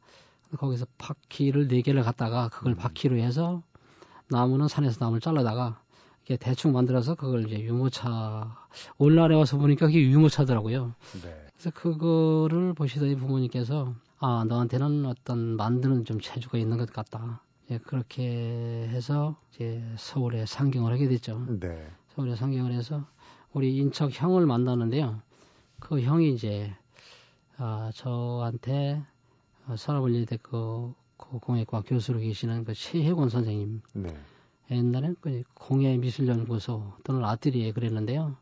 거기서 0.58 0.86
바퀴를 0.98 1.68
네 1.68 1.82
개를 1.82 2.04
갖다가 2.04 2.50
그걸 2.50 2.74
음. 2.74 2.76
바퀴로 2.76 3.18
해서 3.18 3.64
나무는 4.30 4.68
산에서 4.68 4.98
나무를 5.00 5.22
잘라다가 5.22 5.80
이렇게 6.26 6.38
대충 6.38 6.72
만들어서 6.72 7.16
그걸 7.16 7.46
이제 7.48 7.60
유모차 7.60 8.56
오늘날에 8.98 9.36
와서 9.36 9.58
보니까 9.58 9.88
그게 9.88 10.02
유모차더라고요. 10.02 10.94
네. 11.24 11.44
그래서 11.54 11.70
그거를 11.72 12.74
보시더니 12.74 13.16
부모님께서 13.16 13.94
아, 14.26 14.46
너한테는 14.46 15.06
어떤 15.06 15.58
만드는 15.58 16.06
좀 16.06 16.22
재주가 16.22 16.58
있는 16.58 16.78
것 16.78 16.94
같다. 16.94 17.42
예, 17.70 17.78
그렇게 17.78 18.88
해서 18.88 19.36
이제 19.52 19.84
서울에 19.98 20.46
상경을 20.46 20.94
하게 20.94 21.10
됐죠. 21.10 21.46
네. 21.60 21.92
서울에 22.16 22.38
상경을 22.38 22.72
해서 22.72 23.06
우리 23.52 23.76
인척 23.76 24.12
형을 24.14 24.46
만났는데요. 24.46 25.22
그 25.82 26.00
형이 26.00 26.34
이제 26.34 26.74
아, 27.58 27.92
저한테 27.94 29.04
어, 29.68 29.76
산업원리대 29.76 30.38
그, 30.42 30.94
그 31.18 31.40
공예과 31.40 31.82
교수로 31.82 32.20
계시는 32.20 32.64
그 32.64 32.74
최혜곤 32.74 33.28
선생님. 33.28 33.82
네. 33.92 34.18
옛날에는 34.72 35.18
그 35.20 35.44
공예미술연구소 35.54 36.94
또는 37.04 37.26
아트리에 37.26 37.74
그랬는데요. 37.74 38.38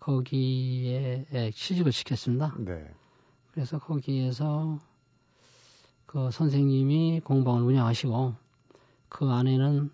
거기에 0.00 1.26
취직을 1.52 1.92
시켰습니다. 1.92 2.54
네. 2.60 2.94
그래서 3.56 3.78
거기에서 3.78 4.78
그 6.04 6.30
선생님이 6.30 7.20
공방을 7.24 7.62
운영하시고 7.62 8.34
그 9.08 9.30
안에는 9.30 9.90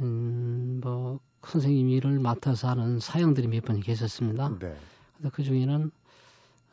음, 0.00 0.80
뭐 0.82 1.20
선생님 1.42 1.90
일을 1.90 2.20
맡아서 2.20 2.68
하는 2.70 2.98
사형들이 2.98 3.48
몇 3.48 3.64
분 3.64 3.80
계셨습니다. 3.80 4.48
네. 4.58 4.74
그래서 5.18 5.30
그 5.30 5.42
중에는 5.42 5.90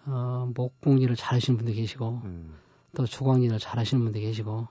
어, 0.06 0.50
목공 0.56 1.00
일을 1.00 1.18
잘하시는 1.18 1.58
분도 1.58 1.74
계시고 1.74 2.22
음. 2.24 2.56
또 2.96 3.06
주광일을 3.06 3.60
잘하시는 3.60 4.02
분도 4.02 4.18
계시고 4.22 4.66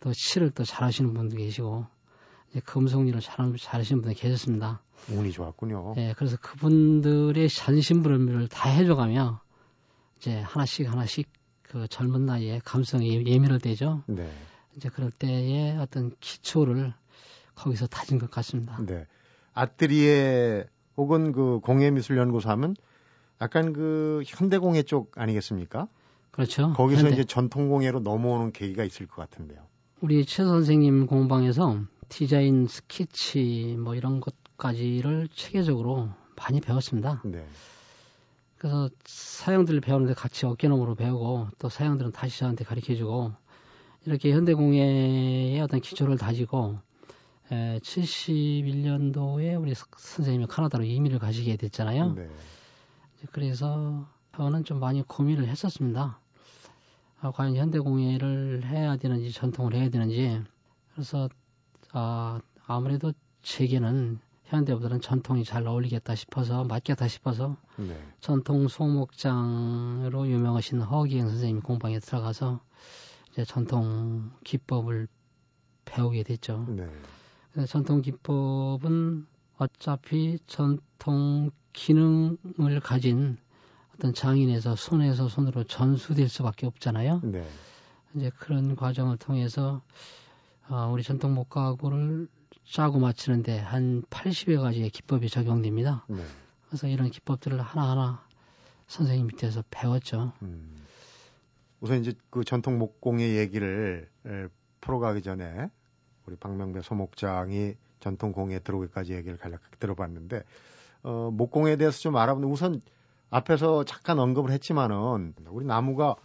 또 0.00 0.12
칠을 0.12 0.50
또 0.50 0.64
잘하시는 0.64 1.14
분도 1.14 1.36
계시고 1.36 1.86
이제 2.50 2.58
금속 2.58 3.06
일을 3.06 3.20
잘, 3.20 3.54
잘하시는 3.56 4.02
분도 4.02 4.18
계셨습니다. 4.18 4.80
운이 5.12 5.30
좋았군요. 5.30 5.94
예, 5.98 6.12
그래서 6.16 6.36
그분들의 6.38 7.48
잔심부름을 7.48 8.48
다 8.48 8.68
해줘가며 8.68 9.45
이제 10.18 10.38
하나씩 10.40 10.90
하나씩 10.90 11.28
그 11.62 11.88
젊은 11.88 12.26
나이에 12.26 12.60
감성이 12.64 13.26
예민할 13.26 13.58
때죠. 13.58 14.02
네. 14.06 14.30
이제 14.76 14.88
그럴 14.88 15.10
때의 15.10 15.78
어떤 15.78 16.12
기초를 16.20 16.92
거기서 17.54 17.86
다진 17.86 18.18
것 18.18 18.30
같습니다. 18.30 18.78
네. 18.86 19.06
아트리에 19.54 20.66
혹은 20.96 21.32
그 21.32 21.60
공예미술연구소 21.60 22.48
하면 22.50 22.76
약간 23.40 23.72
그 23.72 24.22
현대공예 24.26 24.82
쪽 24.82 25.12
아니겠습니까? 25.16 25.88
그렇죠. 26.30 26.72
거기서 26.74 27.02
현대. 27.02 27.14
이제 27.14 27.24
전통공예로 27.24 28.00
넘어오는 28.00 28.52
계기가 28.52 28.84
있을 28.84 29.06
것 29.06 29.16
같은데요. 29.16 29.60
우리 30.00 30.24
최 30.26 30.44
선생님 30.44 31.06
공방에서 31.06 31.80
디자인, 32.08 32.66
스케치 32.66 33.76
뭐 33.78 33.94
이런 33.94 34.20
것까지를 34.20 35.28
체계적으로 35.34 36.10
많이 36.36 36.60
배웠습니다. 36.60 37.22
네. 37.24 37.46
그래서 38.66 38.90
사형들을 39.04 39.80
배우는데 39.80 40.14
같이 40.14 40.44
어깨너머로 40.44 40.96
배우고 40.96 41.50
또 41.60 41.68
사형들은 41.68 42.10
다시 42.10 42.40
저한테 42.40 42.64
가르쳐주고 42.64 43.32
이렇게 44.06 44.32
현대공예의 44.32 45.60
어떤 45.60 45.80
기초를 45.80 46.18
다지고 46.18 46.76
에, 47.52 47.78
71년도에 47.78 49.62
우리 49.62 49.72
선생님이 49.72 50.48
카나다로 50.48 50.82
이민을 50.82 51.20
가시게 51.20 51.56
됐잖아요. 51.56 52.14
네. 52.14 52.28
그래서 53.30 54.08
저는 54.34 54.64
좀 54.64 54.80
많이 54.80 55.00
고민을 55.02 55.46
했었습니다. 55.46 56.18
아, 57.20 57.30
과연 57.30 57.54
현대공예를 57.54 58.64
해야 58.66 58.96
되는지 58.96 59.30
전통을 59.30 59.74
해야 59.74 59.90
되는지 59.90 60.42
그래서 60.92 61.28
아, 61.92 62.40
아무래도 62.66 63.12
제게는 63.42 64.18
현대보다는 64.46 65.00
전통이 65.00 65.44
잘 65.44 65.66
어울리겠다 65.66 66.14
싶어서 66.14 66.64
맞겠다 66.64 67.08
싶어서 67.08 67.56
네. 67.76 67.98
전통 68.20 68.68
소목장으로 68.68 70.28
유명하신 70.28 70.80
허기행 70.80 71.28
선생님 71.28 71.60
공방에 71.60 71.98
들어가서 71.98 72.60
이제 73.32 73.44
전통 73.44 74.30
기법을 74.44 75.08
배우게 75.84 76.22
됐죠. 76.22 76.66
네. 76.68 76.88
전통 77.66 78.02
기법은 78.02 79.26
어차피 79.58 80.38
전통 80.46 81.50
기능을 81.72 82.80
가진 82.82 83.38
어떤 83.94 84.12
장인에서 84.14 84.76
손에서 84.76 85.28
손으로 85.28 85.64
전수될 85.64 86.28
수밖에 86.28 86.66
없잖아요. 86.66 87.20
네. 87.24 87.46
이제 88.14 88.30
그런 88.38 88.76
과정을 88.76 89.16
통해서 89.16 89.82
어, 90.68 90.90
우리 90.92 91.02
전통 91.02 91.34
목가구를 91.34 92.28
짜고 92.68 92.98
맞추는데 92.98 93.58
한 93.58 94.02
80여 94.10 94.60
가지의 94.60 94.90
기법이 94.90 95.28
적용됩니다. 95.28 96.04
네. 96.08 96.22
그래서 96.66 96.88
이런 96.88 97.10
기법들을 97.10 97.60
하나하나 97.60 98.26
선생님 98.88 99.28
밑에서 99.28 99.62
배웠죠. 99.70 100.32
음. 100.42 100.84
우선 101.80 102.00
이제 102.00 102.12
그 102.30 102.44
전통 102.44 102.78
목공의 102.78 103.36
얘기를 103.36 104.08
풀어가기 104.80 105.22
전에 105.22 105.70
우리 106.26 106.36
박명배 106.36 106.82
소목장이 106.82 107.74
전통 108.00 108.32
공예에 108.32 108.58
들어오기까지 108.60 109.14
얘기를 109.14 109.36
간략하게 109.36 109.76
들어봤는데 109.78 110.42
어, 111.02 111.30
목공에 111.32 111.76
대해서 111.76 111.98
좀 112.00 112.16
알아보는 112.16 112.48
우선 112.48 112.80
앞에서 113.30 113.84
잠깐 113.84 114.18
언급을 114.18 114.50
했지만은 114.50 115.34
우리 115.48 115.64
나무가 115.64 116.16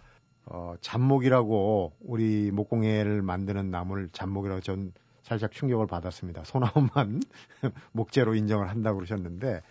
어, 0.45 0.75
잡목이라고 0.81 1.93
우리 2.01 2.51
목공예를 2.51 3.21
만드는 3.21 3.69
나무를 3.69 4.09
잡목이라고 4.11 4.61
전 4.61 4.91
살짝 5.23 5.51
충격을 5.51 5.87
받았습니다. 5.87 6.43
소나무만 6.43 7.21
목재로 7.93 8.35
인정을 8.35 8.69
한다고 8.69 8.97
그러셨는데 8.97 9.61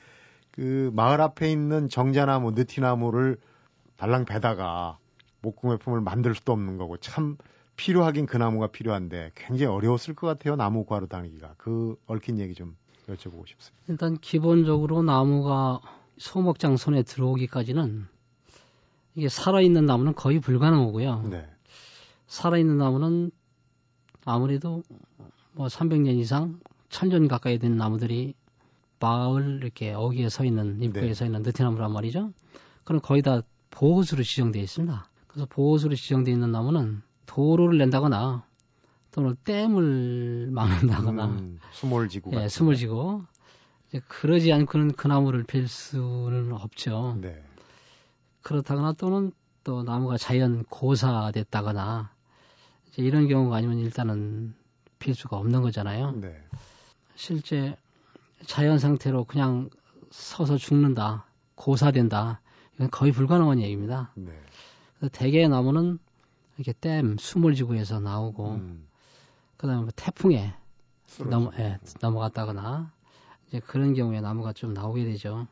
그 0.50 0.90
마을 0.94 1.20
앞에 1.20 1.50
있는 1.50 1.88
정자나무, 1.88 2.52
느티나무를 2.52 3.38
달랑 3.96 4.24
베다가 4.24 4.98
목공예품을 5.42 6.00
만들 6.00 6.34
수도 6.34 6.52
없는 6.52 6.76
거고 6.76 6.96
참 6.98 7.36
필요하긴 7.76 8.26
그 8.26 8.36
나무가 8.36 8.66
필요한데 8.66 9.32
굉장히 9.34 9.74
어려웠을 9.74 10.14
것 10.14 10.26
같아요. 10.26 10.56
나무 10.56 10.84
구하러 10.84 11.06
다니기가. 11.06 11.54
그 11.56 11.96
얽힌 12.06 12.38
얘기 12.38 12.54
좀 12.54 12.76
여쭤보고 13.08 13.46
싶습니다. 13.48 13.84
일단 13.88 14.18
기본적으로 14.18 15.02
나무가 15.02 15.80
소목장 16.18 16.76
손에 16.76 17.02
들어오기까지는 17.02 18.06
이게 19.14 19.28
살아있는 19.28 19.86
나무는 19.86 20.14
거의 20.14 20.40
불가능하고요. 20.40 21.28
네. 21.30 21.48
살아있는 22.26 22.76
나무는 22.76 23.30
아무래도 24.24 24.82
뭐 25.52 25.66
300년 25.66 26.18
이상, 26.18 26.60
1000년 26.88 27.28
가까이 27.28 27.58
된 27.58 27.76
나무들이 27.76 28.34
마을 28.98 29.60
이렇게 29.62 29.92
어귀에 29.92 30.28
서 30.28 30.44
있는, 30.44 30.82
입구에 30.82 31.02
네. 31.02 31.14
서 31.14 31.24
있는 31.24 31.42
느티나무란 31.42 31.92
말이죠. 31.92 32.32
그럼 32.84 33.00
거의 33.00 33.22
다 33.22 33.42
보호수로 33.70 34.22
지정되어 34.22 34.62
있습니다. 34.62 35.08
그래서 35.26 35.46
보호수로 35.48 35.94
지정되어 35.94 36.34
있는 36.34 36.52
나무는 36.52 37.02
도로를 37.26 37.78
낸다거나 37.78 38.44
또는 39.12 39.36
댐을 39.44 40.50
막는다거나 40.52 41.26
음, 41.26 41.58
수몰지구 41.72 42.30
예, 42.34 42.48
수몰지구 42.48 43.24
그러지 44.06 44.52
않고는 44.52 44.92
그 44.92 45.08
나무를 45.08 45.44
빌 45.44 45.66
수는 45.66 46.52
없죠. 46.52 47.18
네. 47.20 47.42
그렇다거나 48.42 48.92
또는 48.92 49.32
또 49.64 49.82
나무가 49.82 50.16
자연 50.16 50.64
고사됐다거나 50.64 52.12
이런 52.96 53.28
경우가 53.28 53.56
아니면 53.56 53.78
일단은 53.78 54.54
빌 55.00 55.16
수가 55.16 55.36
없는 55.36 55.62
거잖아요. 55.62 56.12
네. 56.12 56.40
실제 57.16 57.76
자연 58.46 58.78
상태로 58.78 59.24
그냥 59.24 59.68
서서 60.10 60.56
죽는다, 60.56 61.24
고사된다, 61.56 62.40
이건 62.74 62.90
거의 62.90 63.10
불가능한 63.10 63.60
얘기입니다. 63.60 64.12
네. 64.14 64.32
그래서 64.98 65.10
대개의 65.12 65.48
나무는 65.48 65.98
이렇게 66.56 66.72
댐, 66.80 67.16
수몰지구에서 67.18 67.98
나오고, 68.00 68.50
음. 68.52 68.86
그 69.56 69.66
다음에 69.66 69.82
뭐 69.82 69.90
태풍에 69.96 70.54
넘어, 71.28 71.50
예, 71.58 71.78
넘어갔다거나, 72.00 72.92
이제 73.48 73.60
그런 73.60 73.94
경우에 73.94 74.20
나무가 74.20 74.52
좀 74.52 74.74
나오게 74.74 75.04
되죠. 75.04 75.46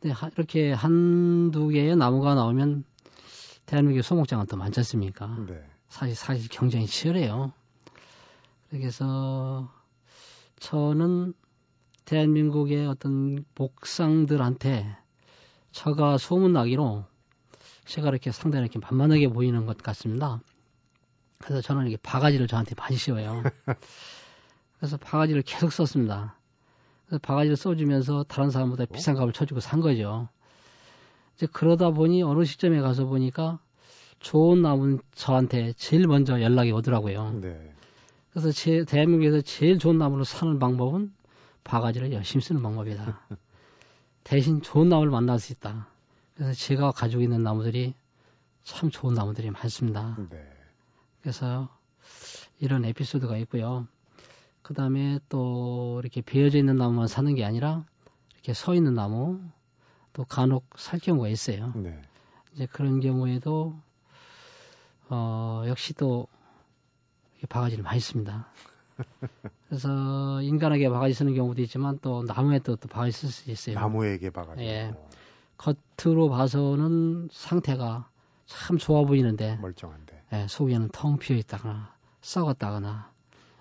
근데 0.00 0.14
하, 0.14 0.28
이렇게 0.28 0.72
한두 0.72 1.68
개의 1.68 1.96
나무가 1.96 2.34
나오면 2.34 2.84
대한민국의 3.66 4.02
소목장은 4.02 4.46
더 4.46 4.56
많지 4.56 4.80
않습니까? 4.80 5.26
네. 5.46 5.62
사실, 5.88 6.14
사실 6.14 6.48
경쟁이 6.48 6.86
치열해요. 6.86 7.52
그래서 8.70 9.72
저는 10.58 11.34
대한민국의 12.04 12.86
어떤 12.86 13.44
목상들한테 13.54 14.96
처가 15.72 16.18
소문나기로 16.18 17.04
제가 17.84 18.08
이렇게 18.08 18.30
상당히 18.32 18.64
이렇게 18.64 18.78
만만하게 18.78 19.28
보이는 19.28 19.66
것 19.66 19.78
같습니다. 19.78 20.40
그래서 21.38 21.62
저는 21.62 21.86
이렇게 21.86 21.96
바가지를 22.02 22.46
저한테 22.46 22.74
많이 22.76 22.96
씌워요. 22.96 23.42
그래서 24.78 24.96
바가지를 24.96 25.42
계속 25.42 25.72
썼습니다. 25.72 26.36
그래서 27.06 27.20
바가지를 27.22 27.56
써주면서 27.56 28.24
다른 28.24 28.50
사람보다 28.50 28.84
비싼 28.86 29.14
값을 29.14 29.32
쳐주고 29.32 29.60
산 29.60 29.80
거죠. 29.80 30.28
이제 31.36 31.46
그러다 31.46 31.90
보니 31.90 32.22
어느 32.22 32.44
시점에 32.44 32.80
가서 32.80 33.06
보니까 33.06 33.60
좋은 34.18 34.62
나무는 34.62 34.98
저한테 35.14 35.72
제일 35.74 36.06
먼저 36.06 36.40
연락이 36.42 36.72
오더라고요. 36.72 37.38
네. 37.40 37.74
그래서 38.30 38.52
제, 38.52 38.84
대한민국에서 38.84 39.40
제일 39.40 39.78
좋은 39.78 39.98
나무를 39.98 40.24
사는 40.24 40.58
방법은 40.58 41.12
바가지를 41.64 42.12
열심히 42.12 42.42
쓰는 42.42 42.62
방법이다. 42.62 43.20
대신 44.24 44.62
좋은 44.62 44.88
나무를 44.88 45.10
만날 45.10 45.38
수 45.38 45.52
있다. 45.52 45.88
그래서 46.34 46.52
제가 46.52 46.92
가지고 46.92 47.22
있는 47.22 47.42
나무들이 47.42 47.94
참 48.62 48.90
좋은 48.90 49.14
나무들이 49.14 49.50
많습니다. 49.50 50.16
네. 50.30 50.38
그래서 51.22 51.68
이런 52.60 52.84
에피소드가 52.84 53.36
있고요. 53.38 53.86
그 54.62 54.74
다음에 54.74 55.18
또 55.28 55.98
이렇게 56.02 56.20
베어져 56.20 56.58
있는 56.58 56.76
나무만 56.76 57.06
사는 57.06 57.34
게 57.34 57.44
아니라 57.44 57.84
이렇게 58.34 58.52
서 58.52 58.74
있는 58.74 58.94
나무 58.94 59.40
또 60.12 60.24
간혹 60.24 60.66
살 60.76 60.98
경우가 61.00 61.28
있어요. 61.28 61.72
네. 61.74 62.00
이제 62.52 62.66
그런 62.66 63.00
경우에도 63.00 63.78
어, 65.08 65.62
역시 65.66 65.94
또 65.94 66.26
바가지를 67.46 67.84
많이 67.84 68.00
씁니다. 68.00 68.48
그래서 69.68 70.42
인간에게 70.42 70.88
바가지 70.88 71.14
쓰는 71.14 71.34
경우도 71.34 71.62
있지만 71.62 71.98
또 72.02 72.22
나무에 72.24 72.58
또, 72.58 72.76
또 72.76 72.88
바가지 72.88 73.12
쓸 73.12 73.28
수 73.28 73.50
있어요. 73.50 73.76
나무에게 73.76 74.30
바가지. 74.30 74.62
예. 74.64 74.92
겉으로 75.56 76.28
봐서는 76.28 77.28
상태가 77.32 78.08
참 78.46 78.78
좋아 78.78 79.04
보이는데 79.04 79.56
멀쩡한데 79.60 80.22
예, 80.32 80.46
속에는 80.48 80.88
텅 80.92 81.18
비어 81.18 81.36
있다거나 81.36 81.92
썩었다거나 82.22 83.10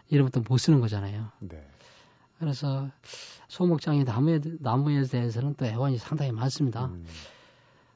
이러면 0.09 0.31
또 0.31 0.41
못 0.47 0.57
쓰는 0.57 0.79
거잖아요. 0.79 1.31
네. 1.39 1.67
그래서 2.39 2.89
소목장이 3.47 4.03
나무에 4.03 4.39
나무에 4.59 5.03
대해서는 5.03 5.55
또 5.55 5.65
애환이 5.65 5.97
상당히 5.97 6.31
많습니다. 6.31 6.85
음. 6.85 7.05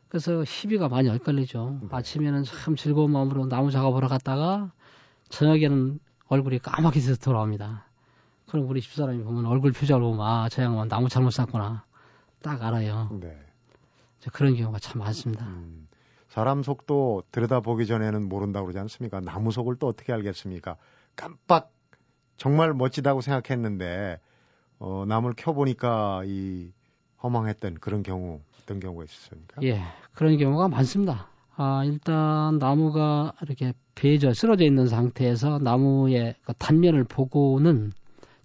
그래서 0.09 0.43
희비가 0.43 0.89
많이 0.89 1.09
엇갈리죠. 1.09 1.79
네. 1.83 1.87
아침에는 1.91 2.43
참 2.43 2.75
즐거운 2.75 3.11
마음으로 3.11 3.45
나무 3.47 3.71
작업하러 3.71 4.07
갔다가 4.07 4.71
저녁에는 5.31 5.99
얼굴이 6.27 6.59
까맣게 6.59 6.99
돼서 6.99 7.15
돌아옵니다. 7.15 7.85
그럼 8.47 8.69
우리 8.69 8.81
집사람이 8.81 9.23
보면 9.23 9.45
얼굴 9.45 9.71
표정을 9.71 10.01
보면 10.01 10.25
아, 10.25 10.49
저 10.49 10.61
양반 10.61 10.87
나무 10.87 11.09
잘못 11.09 11.31
샀구나. 11.31 11.85
딱 12.41 12.61
알아요. 12.61 13.09
네. 13.19 13.37
그런 14.33 14.55
경우가 14.55 14.79
참 14.79 14.99
많습니다. 14.99 15.45
음, 15.45 15.87
사람 16.27 16.63
속도 16.63 17.23
들여다보기 17.31 17.87
전에는 17.87 18.27
모른다고 18.27 18.67
그러지 18.67 18.79
않습니까? 18.79 19.19
나무 19.19 19.51
속을 19.51 19.77
또 19.77 19.87
어떻게 19.87 20.13
알겠습니까? 20.13 20.77
깜빡 21.15 21.71
정말 22.37 22.73
멋지다고 22.73 23.21
생각했는데 23.21 24.19
어, 24.79 25.05
나무를 25.07 25.35
켜보니까 25.35 26.23
이 26.25 26.71
허망했던 27.23 27.75
그런 27.75 28.03
경우 28.03 28.41
어떤 28.61 28.79
경우가 28.79 29.03
있었습니까? 29.03 29.61
예, 29.63 29.81
그런 30.13 30.37
경우가 30.37 30.67
많습니다. 30.67 31.27
아, 31.55 31.83
일단 31.85 32.57
나무가 32.57 33.33
이렇게 33.41 33.73
베져 33.95 34.34
쓰러져 34.34 34.65
있는 34.65 34.88
상태에서 34.88 35.60
나무의 35.60 36.36
그 36.43 36.54
단면을 36.54 37.04
보고는 37.04 37.91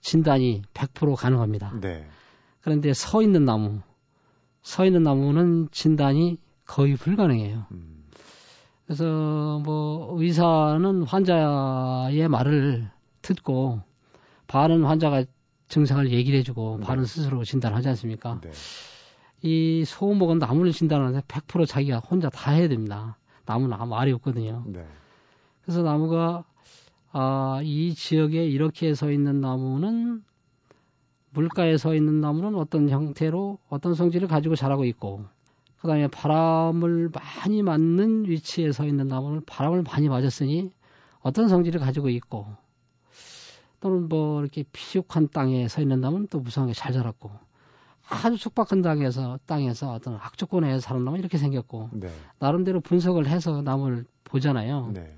진단이 0.00 0.62
100% 0.74 1.16
가능합니다. 1.16 1.78
네. 1.80 2.06
그런데 2.60 2.92
서 2.92 3.22
있는 3.22 3.44
나무, 3.44 3.80
서 4.62 4.84
있는 4.84 5.02
나무는 5.02 5.68
진단이 5.70 6.38
거의 6.64 6.96
불가능해요. 6.96 7.66
음. 7.72 8.04
그래서 8.84 9.60
뭐 9.64 10.14
의사는 10.20 11.02
환자의 11.02 12.28
말을 12.28 12.88
듣고 13.22 13.80
반은 14.46 14.84
환자가 14.84 15.24
증상을 15.68 16.10
얘기를 16.12 16.38
해주고 16.38 16.78
네. 16.80 16.86
반은 16.86 17.04
스스로 17.04 17.42
진단하지 17.42 17.88
않습니까? 17.88 18.40
네. 18.42 18.50
이 19.42 19.84
소목은 19.84 20.38
나무를 20.38 20.72
진단하는데 20.72 21.20
100% 21.26 21.66
자기가 21.66 21.98
혼자 21.98 22.30
다 22.30 22.52
해야 22.52 22.68
됩니다. 22.68 23.18
나무는 23.44 23.76
아무 23.76 23.90
말이 23.90 24.12
없거든요. 24.12 24.64
네. 24.66 24.86
그래서 25.66 25.82
나무가 25.82 26.44
아, 27.10 27.60
이 27.64 27.92
지역에 27.92 28.46
이렇게 28.46 28.94
서 28.94 29.10
있는 29.10 29.40
나무는 29.40 30.22
물가에 31.30 31.76
서 31.76 31.94
있는 31.94 32.20
나무는 32.20 32.54
어떤 32.54 32.88
형태로 32.88 33.58
어떤 33.68 33.94
성질을 33.94 34.28
가지고 34.28 34.54
자라고 34.54 34.84
있고 34.84 35.24
그다음에 35.80 36.06
바람을 36.06 37.10
많이 37.12 37.62
맞는 37.62 38.28
위치에 38.28 38.70
서 38.70 38.86
있는 38.86 39.08
나무는 39.08 39.42
바람을 39.44 39.82
많이 39.82 40.08
맞았으니 40.08 40.70
어떤 41.20 41.48
성질을 41.48 41.80
가지고 41.80 42.10
있고 42.10 42.46
또는 43.80 44.08
뭐 44.08 44.40
이렇게 44.40 44.64
피육한 44.72 45.30
땅에 45.32 45.66
서 45.66 45.82
있는 45.82 46.00
나무는 46.00 46.28
또 46.28 46.38
무성하게 46.38 46.74
잘 46.74 46.92
자랐고 46.92 47.30
아주 48.08 48.36
촉박한 48.36 48.82
땅에서 48.82 49.38
땅에서 49.46 49.92
어떤 49.92 50.14
악조건에 50.14 50.78
사는 50.78 51.04
나무 51.04 51.18
이렇게 51.18 51.38
생겼고 51.38 51.90
네. 51.92 52.08
나름대로 52.38 52.80
분석을 52.80 53.26
해서 53.26 53.62
나무를 53.62 54.04
보잖아요. 54.22 54.92
네. 54.94 55.16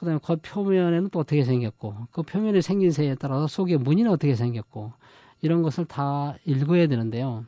그 0.00 0.06
다음에 0.06 0.18
그 0.24 0.36
표면에는 0.36 1.10
또 1.10 1.18
어떻게 1.18 1.44
생겼고 1.44 1.94
그 2.10 2.22
표면에 2.22 2.62
생긴 2.62 2.90
새에 2.90 3.14
따라서 3.16 3.46
속에 3.46 3.76
무늬는 3.76 4.10
어떻게 4.10 4.34
생겼고 4.34 4.94
이런 5.42 5.60
것을 5.60 5.84
다 5.84 6.36
읽어야 6.46 6.86
되는데요. 6.86 7.44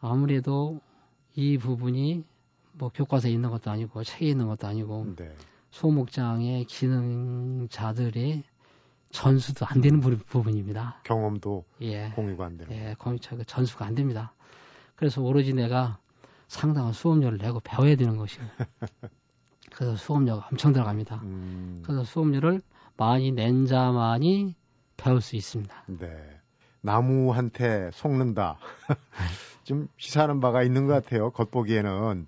아무래도 0.00 0.80
이 1.34 1.58
부분이 1.58 2.24
뭐 2.72 2.90
교과서에 2.94 3.30
있는 3.30 3.50
것도 3.50 3.70
아니고 3.70 4.04
책에 4.04 4.26
있는 4.28 4.46
것도 4.46 4.68
아니고 4.68 5.16
네. 5.16 5.36
소목장의 5.70 6.64
기능자들의 6.64 8.42
전수도 9.10 9.66
안 9.66 9.82
되는 9.82 10.00
부분입니다. 10.00 11.02
경험도 11.04 11.66
예. 11.82 12.08
공유가 12.14 12.46
안 12.46 12.56
되는. 12.56 12.74
예, 12.74 12.94
공유차 12.98 13.36
그 13.36 13.44
전수가 13.44 13.84
안 13.84 13.94
됩니다. 13.94 14.32
그래서 14.96 15.20
오로지 15.20 15.52
내가 15.52 15.98
상당한 16.48 16.94
수업료를 16.94 17.36
내고 17.36 17.60
배워야 17.60 17.96
되는 17.96 18.16
것이에요. 18.16 18.48
그래서 19.80 19.96
수업료가 19.96 20.46
엄청 20.52 20.74
들어갑니다. 20.74 21.16
음... 21.22 21.82
그래서 21.86 22.04
수업료를 22.04 22.60
많이 22.98 23.32
낸 23.32 23.64
자만이 23.64 24.54
배울 24.98 25.22
수 25.22 25.36
있습니다. 25.36 25.74
네. 25.86 26.38
나무한테 26.82 27.90
속는다. 27.94 28.58
좀 29.64 29.88
시사하는 29.96 30.40
바가 30.40 30.64
있는 30.64 30.86
것 30.86 30.92
같아요. 30.92 31.30
겉보기에는 31.30 32.26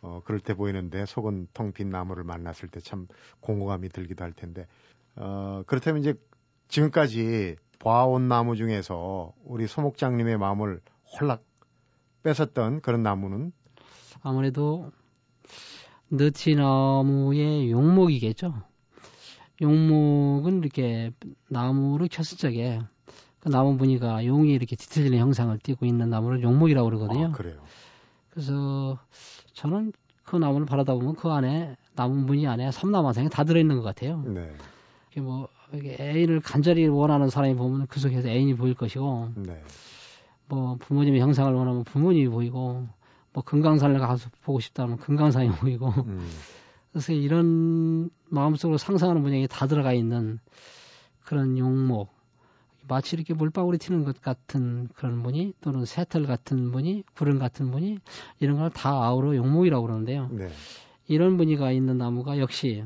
어, 0.00 0.22
그럴 0.24 0.40
때 0.40 0.54
보이는데 0.54 1.04
속은 1.04 1.48
텅 1.52 1.72
빈 1.72 1.90
나무를 1.90 2.24
만났을 2.24 2.70
때 2.70 2.80
참 2.80 3.06
공허감이 3.40 3.90
들기도 3.90 4.24
할 4.24 4.32
텐데 4.32 4.66
어, 5.14 5.64
그렇다면 5.66 6.00
이제 6.00 6.14
지금까지 6.68 7.56
봐온 7.80 8.28
나무 8.28 8.56
중에서 8.56 9.34
우리 9.44 9.66
소목장님의 9.66 10.38
마음을 10.38 10.80
홀락 11.20 11.44
뺏었던 12.22 12.80
그런 12.80 13.02
나무는 13.02 13.52
아무래도 14.22 14.90
느티나무의 16.10 17.70
용목이겠죠. 17.70 18.54
용목은 19.60 20.58
이렇게 20.58 21.12
나무를 21.48 22.08
켰을 22.08 22.38
적에 22.38 22.80
그 23.40 23.48
나무 23.48 23.74
무늬가 23.74 24.24
용이 24.24 24.52
이렇게 24.52 24.76
뒤틀리는 24.76 25.18
형상을 25.18 25.56
띠고 25.58 25.86
있는 25.86 26.10
나무를 26.10 26.42
용목이라고 26.42 26.88
그러거든요. 26.88 27.26
아, 27.26 27.32
그래요. 27.32 27.60
그래서 28.30 28.98
저는 29.52 29.92
그 30.24 30.36
나무를 30.36 30.66
바라다 30.66 30.94
보면 30.94 31.16
그 31.16 31.30
안에 31.30 31.76
나무 31.94 32.16
무늬 32.16 32.46
안에 32.46 32.70
삼나마상이 32.70 33.28
다 33.30 33.44
들어있는 33.44 33.76
것 33.76 33.82
같아요. 33.82 34.22
네. 34.26 34.52
이게 35.10 35.20
뭐 35.20 35.48
애인을 35.74 36.40
간절히 36.40 36.86
원하는 36.86 37.30
사람이 37.30 37.54
보면 37.54 37.86
그 37.88 37.98
속에서 37.98 38.28
애인이 38.28 38.54
보일 38.54 38.74
것이고, 38.74 39.30
네. 39.36 39.62
뭐 40.46 40.76
부모님의 40.76 41.20
형상을 41.20 41.52
원하면 41.52 41.84
부모님이 41.84 42.28
보이고, 42.28 42.86
뭐 43.32 43.42
금강산을 43.44 43.98
가서 43.98 44.30
보고 44.42 44.60
싶다면 44.60 44.98
금강산이 44.98 45.48
보이고, 45.60 45.88
음. 45.90 46.28
그래서 46.92 47.12
이런 47.12 48.10
마음속으로 48.28 48.78
상상하는 48.78 49.22
분야이 49.22 49.46
다 49.48 49.66
들어가 49.66 49.92
있는 49.92 50.38
그런 51.24 51.58
용목, 51.58 52.10
마치 52.88 53.16
이렇게 53.16 53.34
물방울이 53.34 53.76
튀는 53.78 54.04
것 54.04 54.20
같은 54.22 54.88
그런 54.94 55.22
분이 55.22 55.52
또는 55.60 55.84
새털 55.84 56.24
같은 56.26 56.72
분이 56.72 57.04
구름 57.14 57.38
같은 57.38 57.70
분이 57.70 57.98
이런 58.40 58.56
걸 58.58 58.70
다 58.70 58.90
아우러 59.04 59.36
용목이라고 59.36 59.86
그러는데요. 59.86 60.28
네. 60.32 60.48
이런 61.06 61.36
분이가 61.36 61.70
있는 61.72 61.98
나무가 61.98 62.38
역시 62.38 62.84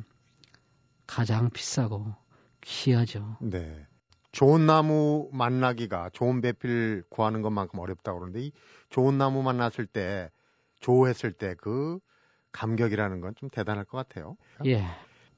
가장 1.07 1.51
비싸고 1.51 2.15
귀하죠. 2.63 3.37
네. 3.41 3.87
좋은 4.33 4.67
나무 4.67 5.29
만나기가 5.33 6.11
좋은 6.13 6.41
배필 6.41 7.05
구하는 7.11 7.43
것만큼 7.43 7.79
어렵다고 7.79 8.19
그러는데 8.21 8.41
이 8.47 8.53
좋은 8.91 9.19
나무 9.19 9.43
만났을 9.43 9.87
때 9.87 10.31
조했을 10.81 11.33
때 11.33 11.55
그 11.57 11.99
감격이라는 12.53 13.21
건 13.21 13.35
좀 13.37 13.49
대단할 13.51 13.85
것 13.85 13.97
같아요. 13.99 14.37
예. 14.67 14.85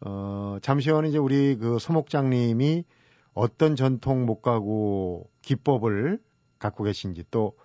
어, 0.01 0.59
잠시 0.63 0.91
후에 0.91 1.09
이제 1.09 1.19
우리 1.19 1.57
그 1.57 1.79
소목장님이 1.79 2.85
어떤 3.35 3.77
전통 3.77 4.27
목가구 4.27 5.25
기법을 5.43 6.21
갖고 6.59 6.85
계신지 6.85 7.25
또 7.31 7.57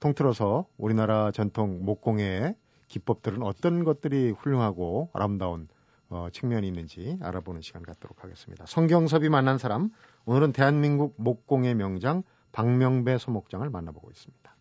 통틀어서 0.00 0.66
우리나라 0.78 1.30
전통 1.30 1.84
목공의 1.84 2.54
기법들은 2.88 3.42
어떤 3.42 3.84
것들이 3.84 4.30
훌륭하고 4.30 5.10
아름다운 5.12 5.68
어, 6.12 6.28
측면이 6.30 6.66
있는지 6.68 7.16
알아보는 7.22 7.62
시간 7.62 7.82
갖도록 7.82 8.22
하겠습니다. 8.22 8.66
성경섭이 8.66 9.30
만난 9.30 9.56
사람 9.56 9.88
오늘은 10.26 10.52
대한민국 10.52 11.14
목공의 11.16 11.74
명장 11.74 12.22
박명배 12.52 13.16
소목장을 13.16 13.68
만나보고 13.70 14.10
있습니다. 14.10 14.54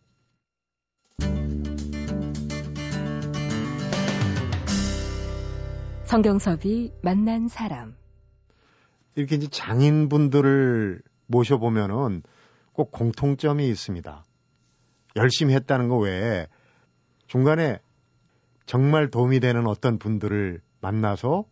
성경섭이 6.06 6.94
만난 7.02 7.50
사람 7.50 7.98
이렇게 9.16 9.36
이제 9.36 9.48
장인분들을 9.50 11.02
모셔보면은 11.28 12.24
꼭 12.72 12.92
공통점이 12.92 13.68
있습니다. 13.68 14.24
열심히 15.18 15.54
했다는 15.56 15.90
거 15.90 15.98
외에 15.98 16.48
중간에 17.28 17.80
정말 18.66 19.10
도움이 19.10 19.42
되는 19.42 19.68
어떤 19.68 20.00
분들을 20.00 20.62
만나서 20.82 21.46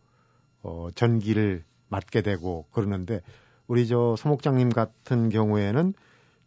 어, 0.62 0.88
전기를 0.94 1.64
맡게 1.88 2.22
되고 2.22 2.66
그러는데 2.72 3.22
우리 3.68 3.88
저 3.88 4.16
서목장님 4.18 4.70
같은 4.70 5.30
경우에는 5.30 5.94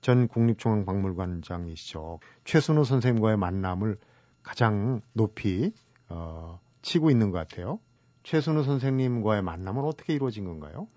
전 0.00 0.28
국립중앙박물관장이시죠. 0.28 2.18
최순우 2.44 2.84
선생님과의 2.84 3.36
만남을 3.36 3.96
가장 4.42 5.00
높이 5.12 5.72
어, 6.08 6.60
치고 6.82 7.10
있는 7.10 7.30
것 7.30 7.38
같아요. 7.38 7.78
최순우 8.24 8.64
선생님과의 8.64 9.42
만남은 9.42 9.84
어떻게 9.84 10.14
이루어진 10.14 10.44
건가요? 10.44 10.88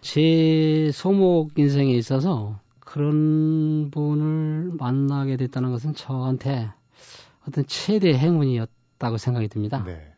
제 0.00 0.90
소목 0.92 1.58
인생에 1.58 1.92
있어서 1.94 2.60
그런 2.80 3.90
분을 3.90 4.72
만나게 4.78 5.36
됐다는 5.36 5.70
것은 5.70 5.94
저한테 5.94 6.70
어떤 7.46 7.64
최대 7.66 8.12
행운이었다고 8.16 9.16
생각이 9.18 9.48
듭니다. 9.48 9.82
네. 9.84 10.11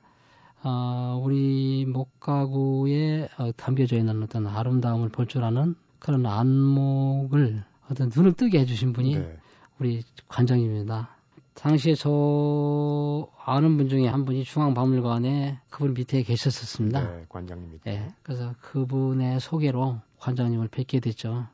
어, 0.64 1.20
우리 1.22 1.84
목가구에 1.86 3.28
어, 3.38 3.52
담겨져 3.52 3.96
있는 3.96 4.22
어떤 4.22 4.46
아름다움을 4.46 5.10
볼 5.10 5.26
줄 5.26 5.44
아는 5.44 5.74
그런 5.98 6.24
안목을 6.26 7.62
어떤 7.90 8.10
눈을 8.14 8.32
뜨게 8.32 8.60
해주신 8.60 8.92
분이 8.92 9.16
네. 9.16 9.36
우리 9.78 10.02
관장님입니다. 10.28 11.10
당시에 11.54 11.94
저 11.94 13.28
아는 13.44 13.76
분 13.76 13.88
중에 13.88 14.06
한 14.08 14.24
분이 14.24 14.44
중앙박물관에 14.44 15.58
그분 15.70 15.94
밑에 15.94 16.22
계셨었습니다. 16.22 17.00
네, 17.00 17.26
관장님 17.28 17.70
밑에. 17.72 17.90
네, 17.92 18.08
그래서 18.22 18.54
그분의 18.60 19.40
소개로 19.40 19.98
관장님을 20.18 20.68
뵙게 20.68 21.00
됐죠. 21.00 21.46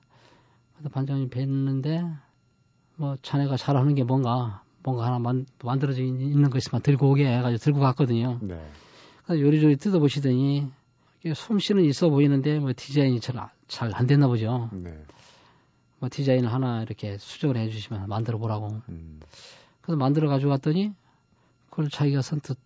관장님 0.92 1.30
뵀는데 1.30 2.16
뭐 2.96 3.16
자네가 3.22 3.56
잘하는 3.56 3.94
게 3.94 4.04
뭔가 4.04 4.62
뭔가 4.82 5.06
하나 5.06 5.18
만, 5.18 5.46
만들어져 5.62 6.02
있는 6.02 6.48
거 6.48 6.58
있으면 6.58 6.80
들고 6.82 7.10
오게 7.10 7.26
해가지고 7.26 7.58
들고 7.58 7.80
갔거든요. 7.80 8.38
네. 8.40 8.58
요리조리 9.38 9.76
뜯어보시더니 9.76 10.70
솜씨는 11.34 11.84
있어 11.84 12.08
보이는데 12.08 12.58
뭐 12.58 12.72
디자인이 12.74 13.20
잘 13.20 13.92
안 13.94 14.06
됐나 14.06 14.26
보죠. 14.26 14.68
네. 14.72 15.04
뭐 16.00 16.08
디자인 16.10 16.46
하나 16.46 16.82
이렇게 16.82 17.18
수정을 17.18 17.56
해주시면 17.56 18.08
만들어 18.08 18.38
보라고. 18.38 18.80
음. 18.88 19.20
그래서 19.80 19.96
만들어 19.96 20.28
가지고 20.28 20.50
왔더니 20.52 20.92
그걸 21.68 21.88
자기가 21.88 22.22
선뜻 22.22 22.58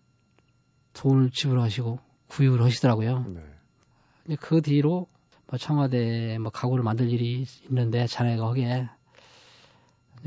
돈을 0.93 1.29
지불하시고 1.31 1.99
구입을 2.27 2.63
하시더라고요. 2.63 3.25
네. 3.27 4.35
그 4.39 4.61
뒤로 4.61 5.07
뭐 5.47 5.59
청와대 5.59 6.39
뭐 6.39 6.49
가구를 6.49 6.83
만들 6.83 7.11
일이 7.11 7.45
있는데 7.69 8.07
자네가 8.07 8.43
거기에 8.43 8.89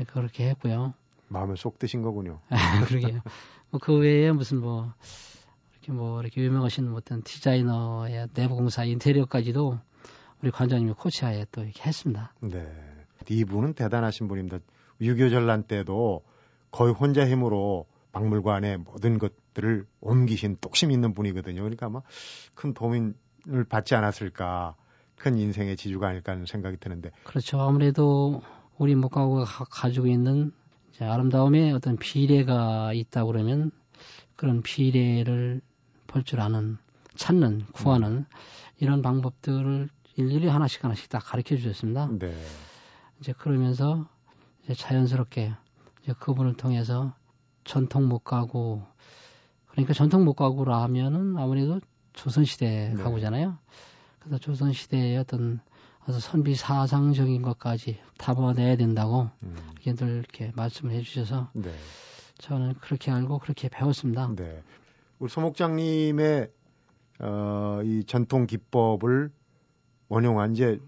그렇게 0.07 0.49
했고요. 0.49 0.93
마음에 1.27 1.55
쏙 1.55 1.77
드신 1.77 2.01
거군요. 2.01 2.39
그러게요. 2.87 3.21
뭐 3.71 3.79
그 3.81 3.97
외에 3.97 4.31
무슨 4.31 4.61
뭐 4.61 4.93
이렇게 5.89 5.93
뭐 5.93 6.21
이렇게 6.21 6.41
유명하신 6.41 6.93
어떤 6.93 7.23
디자이너의 7.23 8.27
내부 8.33 8.55
공사 8.55 8.83
인테리어까지도 8.83 9.79
우리 10.41 10.51
관장님이 10.51 10.93
코치하에 10.93 11.47
또 11.51 11.63
이렇게 11.63 11.83
했습니다. 11.83 12.33
네. 12.41 12.67
이분은 13.29 13.73
대단하신 13.73 14.27
분입니다. 14.27 14.59
유교 15.01 15.29
전란 15.29 15.63
때도 15.63 16.23
거의 16.71 16.93
혼자 16.93 17.27
힘으로 17.27 17.85
박물관에 18.11 18.77
모든 18.77 19.17
것들을 19.17 19.85
옮기신 20.01 20.57
똑심 20.61 20.91
있는 20.91 21.13
분이거든요. 21.13 21.61
그러니까 21.61 21.87
아마 21.87 22.01
큰 22.55 22.73
도움을 22.73 23.13
받지 23.67 23.95
않았을까, 23.95 24.75
큰 25.15 25.37
인생의 25.37 25.75
지주가 25.75 26.07
아닐까 26.07 26.31
하는 26.31 26.45
생각이 26.45 26.77
드는데. 26.77 27.11
그렇죠. 27.23 27.59
아무래도 27.59 28.41
우리 28.77 28.95
목가구가 28.95 29.43
가지고 29.69 30.07
있는 30.07 30.51
아름다움의 30.99 31.73
어떤 31.73 31.97
비례가 31.97 32.93
있다 32.93 33.25
그러면 33.25 33.71
그런 34.35 34.61
비례를 34.61 35.61
볼 36.09 36.23
줄 36.23 36.41
아는 36.41 36.77
찾는 37.15 37.65
구하는 37.73 38.09
음. 38.09 38.25
이런 38.79 39.01
방법들을 39.01 39.89
일일이 40.15 40.47
하나씩 40.47 40.83
하나씩 40.83 41.09
다 41.09 41.19
가르쳐 41.19 41.55
주셨습니다. 41.55 42.09
네. 42.19 42.33
이제 43.19 43.33
그러면서 43.33 44.07
이제 44.63 44.73
자연스럽게 44.73 45.53
이제 46.03 46.13
그분을 46.19 46.55
통해서 46.55 47.13
전통 47.63 48.07
목가구 48.07 48.81
그러니까 49.67 49.93
전통 49.93 50.25
목가구라 50.25 50.81
하면은 50.83 51.37
아무래도 51.37 51.79
조선시대 52.13 52.93
네. 52.95 53.03
가구잖아요. 53.03 53.57
그래서 54.19 54.37
조선시대의 54.39 55.17
어떤 55.17 55.59
아주 56.05 56.19
선비 56.19 56.55
사상적인 56.55 57.41
것까지 57.43 57.99
담아내야 58.17 58.77
된다고 58.77 59.29
음. 59.43 59.55
이렇게 59.73 59.93
늘 59.93 60.17
이렇게 60.19 60.51
말씀을 60.55 60.93
해주셔서 60.95 61.51
네. 61.53 61.71
저는 62.39 62.75
그렇게 62.81 63.11
알고 63.11 63.39
그렇게 63.39 63.69
배웠습니다. 63.69 64.33
네. 64.35 64.63
우리 65.19 65.29
소목장님의 65.29 66.49
어, 67.19 67.81
이 67.83 68.03
전통 68.05 68.47
기법을 68.47 69.31
원용한 70.07 70.53
이제 70.53 70.79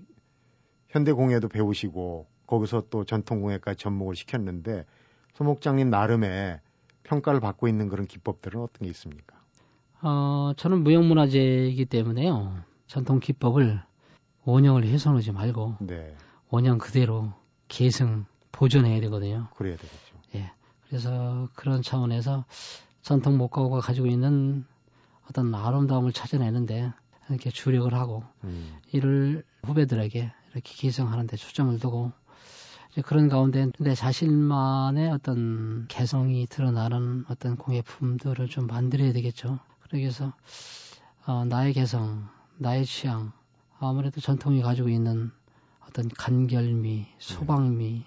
현대공예도 0.88 1.50
배우시고 1.50 2.28
거기서 2.48 2.84
또 2.90 3.04
전통공예까지 3.04 3.78
접목을 3.78 4.16
시켰는데 4.16 4.86
소목장님 5.34 5.90
나름의 5.90 6.60
평가를 7.04 7.40
받고 7.40 7.68
있는 7.68 7.90
그런 7.90 8.08
기법들은 8.08 8.62
어떤 8.62 8.86
게 8.86 8.90
있습니까? 8.90 9.40
어, 10.02 10.54
저는 10.58 10.84
무형문화재이기 10.84 11.86
때문에요. 11.86 12.64
전통 12.88 13.20
기법을 13.20 13.82
원형을 14.44 14.88
훼손하지 14.88 15.32
말고 15.32 15.78
네. 15.82 16.16
원형 16.50 16.78
그대로 16.78 17.34
계승 17.68 18.26
보존해야 18.52 19.00
되거든요. 19.02 19.48
그래야 19.56 19.76
되겠죠. 19.76 20.16
예. 20.36 20.52
그래서 20.88 21.48
그런 21.54 21.82
차원에서 21.82 22.46
전통 23.02 23.38
목가구가 23.38 23.80
가지고 23.80 24.08
있는 24.08 24.66
어떤 25.30 25.54
아름다움을 25.54 26.14
찾아내는데 26.14 26.92
이렇게 27.30 27.50
주력을 27.50 27.94
하고 27.94 28.24
음. 28.44 28.78
이를 28.92 29.44
후배들에게 29.64 30.32
이렇게 30.52 30.74
계승하는 30.76 31.28
데 31.28 31.38
초점을 31.38 31.80
두고 31.80 32.12
이제 32.92 33.02
그런 33.02 33.30
가운데 33.30 33.72
내 33.80 33.96
자신만의 33.96 35.12
어떤 35.12 35.86
개성이 35.88 36.46
드러나는 36.46 37.24
어떤 37.30 37.56
공예품들을 37.56 38.48
좀 38.50 38.68
만들어야 38.68 39.14
되겠죠. 39.14 39.60
그래서 39.82 40.34
어, 41.26 41.46
나의 41.46 41.74
개성, 41.74 42.28
나의 42.58 42.86
취향, 42.86 43.32
아무래도 43.80 44.20
전통이 44.20 44.62
가지고 44.62 44.90
있는 44.90 45.32
어떤 45.88 46.10
간결미, 46.10 47.08
소박미, 47.18 48.04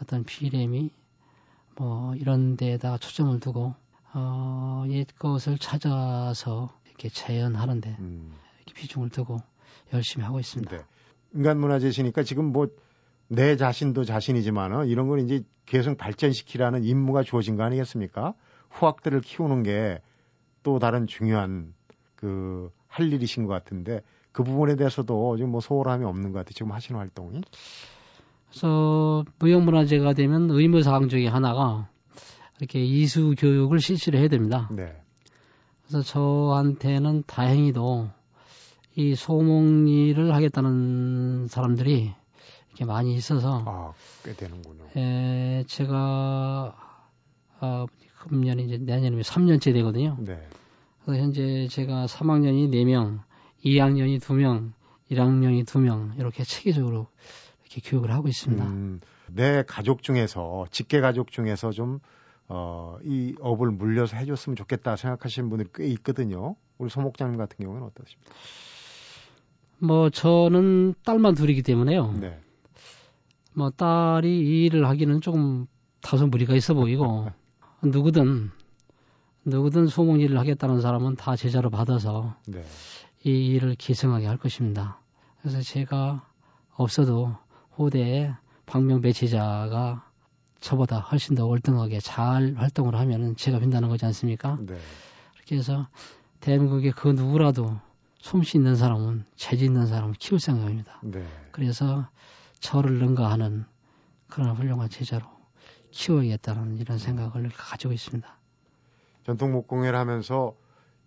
어떤 0.00 0.24
비례미, 0.24 0.90
뭐 1.76 2.14
이런 2.14 2.56
데에다 2.56 2.98
초점을 2.98 3.38
두고 3.40 3.74
어, 4.14 4.84
옛 4.88 5.06
것을 5.18 5.58
찾아서 5.58 6.70
이렇게 6.86 7.08
재현하는데 7.08 7.96
음. 7.98 8.32
이렇게 8.64 8.74
비중을 8.80 9.08
두고 9.10 9.38
열심히 9.92 10.24
하고 10.24 10.38
있습니다. 10.40 10.76
네. 10.76 10.82
인간 11.34 11.58
문화재시니까 11.58 12.22
지금 12.22 12.52
뭐 12.52 12.66
내 13.28 13.56
자신도 13.56 14.04
자신이지만은 14.04 14.88
이런 14.88 15.08
걸 15.08 15.20
이제 15.20 15.42
계속 15.64 15.96
발전시키라는 15.96 16.84
임무가 16.84 17.22
주어진 17.22 17.56
거 17.56 17.62
아니겠습니까? 17.62 18.34
후학들을 18.70 19.20
키우는 19.22 19.62
게 19.62 20.00
또 20.62 20.78
다른 20.78 21.06
중요한 21.06 21.74
그 22.14 22.70
할 22.92 23.10
일이신 23.10 23.46
것 23.46 23.54
같은데 23.54 24.02
그 24.32 24.44
부분에 24.44 24.76
대해서도 24.76 25.36
지금 25.38 25.50
뭐 25.50 25.60
소홀함이 25.60 26.04
없는 26.04 26.32
것 26.32 26.40
같아요. 26.40 26.52
지금 26.52 26.72
하시는 26.72 27.00
활동이. 27.00 27.40
그래서 28.50 29.24
무형문화재가 29.38 30.12
되면 30.12 30.50
의무사항 30.50 31.08
중에 31.08 31.26
하나가 31.26 31.88
이렇게 32.58 32.84
이수 32.84 33.34
교육을 33.36 33.80
실시를 33.80 34.20
해야 34.20 34.28
됩니다. 34.28 34.68
네. 34.70 34.94
그래서 35.86 36.02
저한테는 36.02 37.24
다행히도 37.26 38.10
이 38.94 39.14
소목 39.14 39.88
일을 39.88 40.34
하겠다는 40.34 41.48
사람들이 41.48 42.12
이렇게 42.68 42.84
많이 42.84 43.14
있어서 43.14 43.62
아, 43.66 43.92
꽤 44.24 44.34
되는군요. 44.34 44.84
에, 44.96 45.64
제가 45.66 46.76
아, 47.60 47.86
금년이 48.20 48.64
이제 48.64 48.78
내년이면 48.78 49.22
3년째 49.22 49.72
되거든요. 49.74 50.16
네. 50.20 50.46
그래서 51.04 51.22
현재 51.22 51.66
제가 51.68 52.06
3학년이 52.06 52.70
4명, 52.70 53.20
2학년이 53.64 54.20
2명, 54.20 54.72
1학년이 55.10 55.64
2명 55.64 56.18
이렇게 56.18 56.44
체계적으로 56.44 57.08
이렇게 57.62 57.80
교육을 57.84 58.12
하고 58.12 58.28
있습니다. 58.28 58.64
음, 58.64 59.00
내 59.28 59.62
가족 59.66 60.02
중에서 60.02 60.66
직계 60.70 61.00
가족 61.00 61.30
중에서 61.30 61.70
좀 61.72 62.00
어, 62.54 62.98
이 63.02 63.34
업을 63.40 63.70
물려서 63.70 64.18
해줬으면 64.18 64.56
좋겠다 64.56 64.96
생각하시는 64.96 65.48
분들이 65.48 65.70
꽤 65.74 65.86
있거든요. 65.92 66.54
우리 66.76 66.90
소목장님 66.90 67.38
같은 67.38 67.64
경우는 67.64 67.82
어떠십니까? 67.86 68.30
뭐 69.78 70.10
저는 70.10 70.94
딸만 71.02 71.34
둘이기 71.34 71.62
때문에요. 71.62 72.12
네. 72.20 72.38
뭐 73.54 73.70
딸이 73.70 74.28
이 74.28 74.66
일을 74.66 74.86
하기는 74.86 75.22
조금 75.22 75.66
다소 76.02 76.26
무리가 76.26 76.54
있어 76.54 76.74
보이고 76.74 77.30
누구든 77.82 78.50
누구든 79.46 79.86
소목 79.86 80.20
일을 80.20 80.38
하겠다는 80.38 80.82
사람은 80.82 81.16
다 81.16 81.36
제자로 81.36 81.70
받아서 81.70 82.36
네. 82.46 82.62
이 83.24 83.46
일을 83.46 83.76
기성하게 83.76 84.26
할 84.26 84.36
것입니다. 84.36 85.00
그래서 85.40 85.62
제가 85.62 86.28
없어도 86.74 87.34
후대에 87.70 88.34
박명배 88.66 89.12
제자가 89.12 90.11
저보다 90.62 91.00
훨씬 91.00 91.34
더 91.34 91.44
월등하게 91.46 91.98
잘 92.00 92.54
활동을 92.56 92.94
하면은 92.94 93.36
제가 93.36 93.58
빈다는 93.58 93.88
거지 93.88 94.06
않습니까? 94.06 94.56
네. 94.60 94.78
그렇게 95.34 95.56
해서 95.56 95.88
대한민국의 96.40 96.92
그 96.92 97.08
누구라도 97.08 97.78
솜씨 98.20 98.58
있는 98.58 98.76
사람은 98.76 99.24
재지 99.34 99.64
있는 99.64 99.86
사람은 99.86 100.14
키울 100.14 100.40
생각입니다. 100.40 101.00
네. 101.02 101.26
그래서 101.50 102.08
저를 102.60 102.98
능가하는 103.00 103.64
그런 104.28 104.54
훌륭한 104.54 104.88
제자로 104.88 105.26
키워야겠다는 105.90 106.78
이런 106.78 106.96
생각을 106.96 107.50
가지고 107.50 107.92
있습니다. 107.92 108.26
전통 109.24 109.52
목공예를 109.52 109.98
하면서 109.98 110.54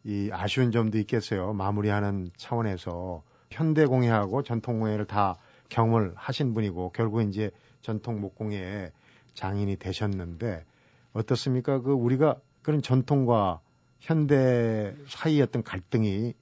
이 0.03 0.29
아쉬운 0.33 0.71
점도 0.71 0.97
있겠어요. 0.99 1.53
마무리하는 1.53 2.29
차원에서 2.35 3.23
현대 3.49 3.85
공예하고 3.85 4.43
전통 4.43 4.81
공예를 4.81 5.05
다 5.05 5.37
경험을 5.69 6.11
하신 6.15 6.53
분이고 6.53 6.91
결국 6.91 7.21
이제 7.21 7.51
전통 7.81 8.19
목공예 8.19 8.91
장인이 9.35 9.77
되셨는데 9.77 10.65
어떻습니까? 11.13 11.79
그 11.81 11.91
우리가 11.91 12.37
그런 12.61 12.81
전통과 12.81 13.59
현대 13.99 14.95
사이의 15.07 15.41
어떤 15.43 15.63
갈등이 15.63 16.33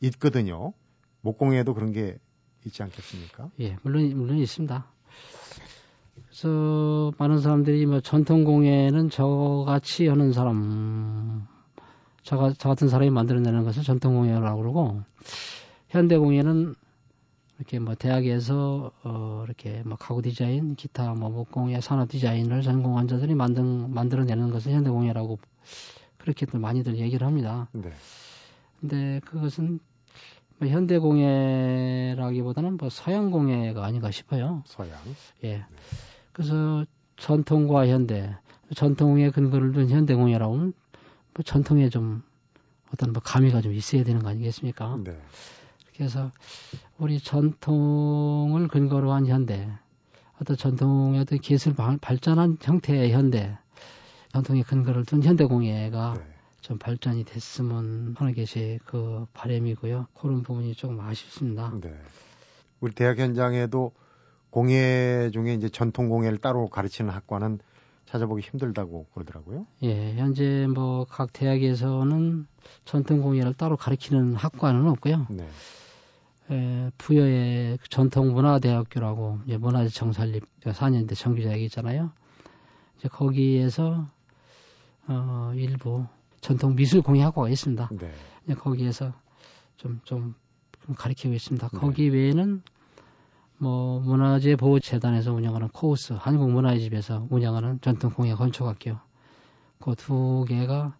있거든요. 0.00 0.72
목공예도 1.22 1.74
그런 1.74 1.92
게 1.92 2.18
있지 2.64 2.82
않겠습니까? 2.82 3.50
예, 3.60 3.76
물론 3.82 4.08
물론 4.16 4.38
있습니다. 4.38 4.86
그래서 6.26 7.12
많은 7.18 7.38
사람들이 7.40 7.86
뭐 7.86 8.00
전통 8.00 8.44
공예는 8.44 9.10
저같이 9.10 10.08
하는 10.08 10.32
사람, 10.32 11.46
저, 12.22 12.52
저 12.52 12.68
같은 12.68 12.88
사람이 12.88 13.10
만들어내는 13.10 13.64
것을 13.64 13.82
전통 13.82 14.14
공예라고 14.14 14.62
그러고 14.62 15.02
현대 15.88 16.16
공예는 16.16 16.74
이렇게 17.62 17.78
뭐 17.78 17.94
대학에서 17.94 18.90
어 19.04 19.44
이렇게 19.46 19.84
뭐 19.84 19.96
가구 19.96 20.20
디자인, 20.20 20.74
기타 20.74 21.14
뭐 21.14 21.30
목공예, 21.30 21.80
산업 21.80 22.08
디자인을 22.08 22.62
전공한 22.62 23.06
자들이 23.06 23.36
만든 23.36 23.94
만들어내는 23.94 24.50
것을 24.50 24.72
현대 24.72 24.90
공예라고 24.90 25.38
그렇게들 26.18 26.58
많이들 26.58 26.96
얘기를 26.96 27.24
합니다. 27.24 27.68
네. 27.70 27.92
근데 28.80 29.20
그것은 29.24 29.78
뭐 30.58 30.68
현대 30.68 30.98
공예라기보다는 30.98 32.78
뭐 32.78 32.90
서양 32.90 33.30
공예가 33.30 33.84
아닌가 33.84 34.10
싶어요. 34.10 34.64
서양. 34.66 34.98
예. 35.44 35.58
네. 35.58 35.64
그래서 36.32 36.84
전통과 37.16 37.86
현대, 37.86 38.36
전통에 38.74 39.30
근거를 39.30 39.70
둔 39.70 39.88
현대 39.88 40.14
공예라고 40.14 40.54
하면 40.54 40.72
뭐 41.32 41.44
전통에 41.44 41.90
좀 41.90 42.24
어떤 42.92 43.12
뭐 43.12 43.22
가미가 43.22 43.60
좀 43.60 43.72
있어야 43.72 44.02
되는 44.02 44.20
거 44.20 44.30
아니겠습니까? 44.30 44.98
네. 45.04 45.16
그래서 45.96 46.30
우리 46.98 47.20
전통을 47.20 48.68
근거로 48.68 49.12
한 49.12 49.26
현대, 49.26 49.68
어떤 50.40 50.56
전통의 50.56 51.20
어떤 51.20 51.38
기술 51.38 51.74
발전한 51.74 52.58
형태의 52.60 53.12
현대, 53.12 53.56
전통의 54.32 54.62
근거를 54.64 55.04
둔 55.04 55.22
현대 55.22 55.44
공예가 55.44 56.14
네. 56.16 56.24
좀 56.60 56.78
발전이 56.78 57.24
됐으면 57.24 58.14
하는 58.16 58.34
것이 58.34 58.78
그 58.86 59.26
바람이고요. 59.34 60.06
그런 60.18 60.42
부분이 60.42 60.74
조금 60.74 61.00
아쉽습니다. 61.00 61.72
네. 61.80 61.94
우리 62.80 62.92
대학 62.94 63.18
현장에도 63.18 63.92
공예 64.50 65.30
중에 65.32 65.54
이제 65.54 65.68
전통 65.68 66.08
공예를 66.08 66.38
따로 66.38 66.68
가르치는 66.68 67.10
학과는 67.10 67.58
찾아보기 68.06 68.42
힘들다고 68.42 69.06
그러더라고요. 69.14 69.66
예, 69.82 70.14
현재 70.16 70.66
뭐 70.66 71.06
각 71.08 71.32
대학에서는 71.32 72.46
전통 72.84 73.22
공예를 73.22 73.54
따로 73.54 73.76
가르치는 73.76 74.34
학과는 74.34 74.86
없고요. 74.88 75.26
네. 75.30 75.48
에, 76.52 76.90
부여의 76.98 77.78
전통문화대학교라고 77.88 79.40
이제 79.46 79.56
문화재 79.56 79.88
정설립 79.88 80.44
4년대 80.60 81.16
정규자격이 81.16 81.64
있잖아요. 81.64 82.12
이제 82.98 83.08
거기에서 83.08 84.06
어, 85.08 85.52
일부 85.56 86.06
전통 86.40 86.76
미술 86.76 87.02
공예 87.02 87.22
학과가 87.22 87.48
있습니다. 87.48 87.88
네. 87.92 88.12
이제 88.44 88.54
거기에서 88.54 89.12
좀, 89.76 90.00
좀, 90.04 90.34
좀 90.84 90.94
가르치고 90.94 91.32
있습니다. 91.34 91.68
네. 91.72 91.78
거기 91.78 92.08
외에는 92.08 92.62
뭐 93.58 94.00
문화재 94.00 94.56
보호재단에서 94.56 95.32
운영하는 95.32 95.68
코우스 95.68 96.12
한국문화재집에서 96.12 97.28
운영하는 97.30 97.80
전통공예 97.80 98.34
건축학교 98.34 98.96
그 99.82 99.94
두 99.96 100.44
개가 100.48 100.96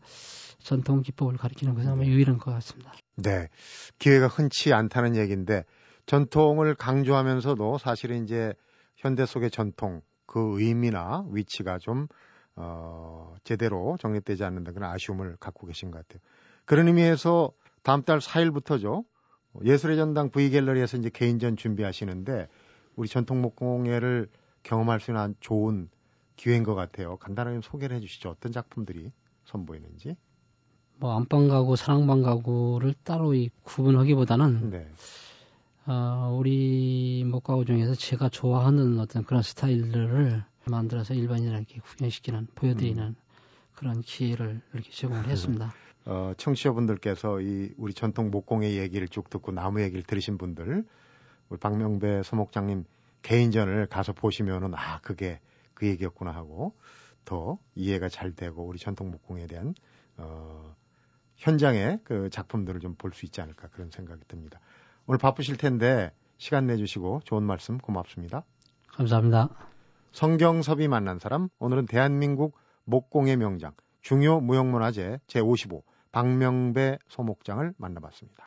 전통 0.65 1.03
기법을 1.03 1.37
가리키는 1.37 1.75
것은 1.75 1.91
아마 1.91 2.03
네. 2.03 2.09
유일한 2.09 2.39
것 2.39 2.51
같습니다. 2.53 2.93
네, 3.17 3.49
기회가 3.99 4.27
흔치 4.27 4.73
않다는 4.73 5.17
얘기인데 5.17 5.65
전통을 6.07 6.75
강조하면서도 6.75 7.79
사실은 7.79 8.25
이제 8.25 8.53
현대 8.97 9.27
속의 9.27 9.51
전통 9.51 10.03
그 10.27 10.61
의미나 10.61 11.25
위치가 11.31 11.79
좀 11.79 12.07
어, 12.55 13.35
제대로 13.45 13.97
정립되지 14.01 14.45
않는다 14.45 14.73
그런 14.73 14.91
아쉬움을 14.91 15.37
갖고 15.39 15.67
계신 15.67 15.91
것 15.91 15.99
같아요. 15.99 16.21
그런 16.65 16.89
의미에서 16.89 17.53
다음 17.83 18.03
달 18.03 18.19
4일부터죠. 18.19 19.05
예술의 19.65 19.97
전당 19.97 20.31
V갤러리에서 20.31 20.97
이제 20.97 21.11
개인전 21.11 21.57
준비하시는데 21.57 22.49
우리 22.97 23.09
전통목 23.09 23.57
공예를 23.57 24.29
경험할 24.63 25.01
수 25.01 25.11
있는 25.11 25.35
좋은 25.41 25.89
기회인 26.37 26.63
것 26.63 26.75
같아요. 26.75 27.17
간단하게 27.17 27.61
소개를 27.63 27.97
해주시죠. 27.97 28.31
어떤 28.31 28.53
작품들이 28.53 29.13
선보이는지. 29.45 30.17
뭐 31.03 31.17
안방 31.17 31.49
가구, 31.49 31.75
사랑방 31.75 32.23
가구를 32.23 32.95
따로 33.03 33.35
이 33.35 33.51
구분하기보다는 33.65 34.71
네. 34.71 34.89
어, 35.87 36.37
우리 36.39 37.25
목가구 37.27 37.65
중에서 37.65 37.97
제가 37.97 38.29
좋아하는 38.29 39.01
어떤 39.01 39.25
그런 39.25 39.43
스타일들을 39.43 40.45
만들어서 40.67 41.15
일반인에게 41.15 41.81
구경시키는 41.81 42.47
보여드리는 42.55 43.03
음. 43.03 43.17
그런 43.75 44.01
기회를 44.01 44.61
이렇게 44.73 44.93
제공을 44.93 45.27
했습니다. 45.27 45.75
어, 46.05 46.35
청취자분들께서 46.37 47.41
이 47.41 47.75
우리 47.79 47.95
전통 47.95 48.31
목공의 48.31 48.79
얘기를 48.79 49.09
쭉 49.09 49.29
듣고 49.29 49.51
나무 49.51 49.83
얘기를 49.83 50.05
들으신 50.05 50.39
분들, 50.39 50.85
우리 51.49 51.59
박명배 51.59 52.23
소목장님 52.23 52.85
개인전을 53.23 53.87
가서 53.87 54.13
보시면은 54.13 54.73
아 54.77 55.01
그게 55.01 55.41
그 55.75 55.89
얘기였구나 55.89 56.31
하고 56.31 56.75
더 57.25 57.59
이해가 57.75 58.09
잘 58.09 58.37
되고 58.37 58.65
우리 58.65 58.79
전통 58.79 59.11
목공에 59.11 59.49
대한 59.49 59.75
어, 60.17 60.77
현장의 61.43 61.99
그 62.05 62.31
작품들을 62.31 62.81
좀 62.81 62.95
볼 62.97 63.13
수 63.13 63.27
있지 63.27 63.41
않을까 63.41 63.69
그런 63.69 63.91
생각이 63.91 64.23
듭니다. 64.29 64.61
오늘 65.07 65.19
바쁘실 65.19 65.57
텐데 65.57 66.13
시간 66.39 66.67
내주시고 66.67 67.23
좋은 67.25 67.43
말씀 67.43 67.79
고맙습니다. 67.79 68.45
감사합니다. 68.89 69.49
성경섭이 70.13 70.87
만난 70.89 71.19
사람 71.19 71.49
오늘은 71.59 71.87
대한민국 71.87 72.57
목공의 72.85 73.37
명장 73.37 73.73
중요 74.03 74.41
무형문화재 74.41 75.19
제55 75.27 75.83
박명배 76.13 76.99
소목장을 77.09 77.75
만나봤습니다. 77.77 78.47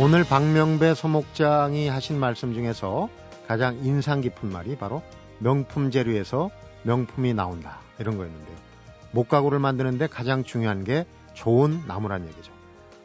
오늘 0.00 0.24
박명배 0.24 0.94
소목장이 0.94 1.88
하신 1.88 2.18
말씀 2.18 2.54
중에서 2.54 3.10
가장 3.46 3.76
인상 3.84 4.22
깊은 4.22 4.50
말이 4.50 4.76
바로 4.76 5.02
명품 5.40 5.90
재료에서 5.90 6.50
명품이 6.82 7.34
나온다 7.34 7.78
이런 7.98 8.16
거였는데요. 8.16 8.56
목가구를 9.12 9.58
만드는데 9.58 10.06
가장 10.06 10.44
중요한 10.44 10.84
게 10.84 11.06
좋은 11.34 11.82
나무란 11.86 12.26
얘기죠. 12.28 12.52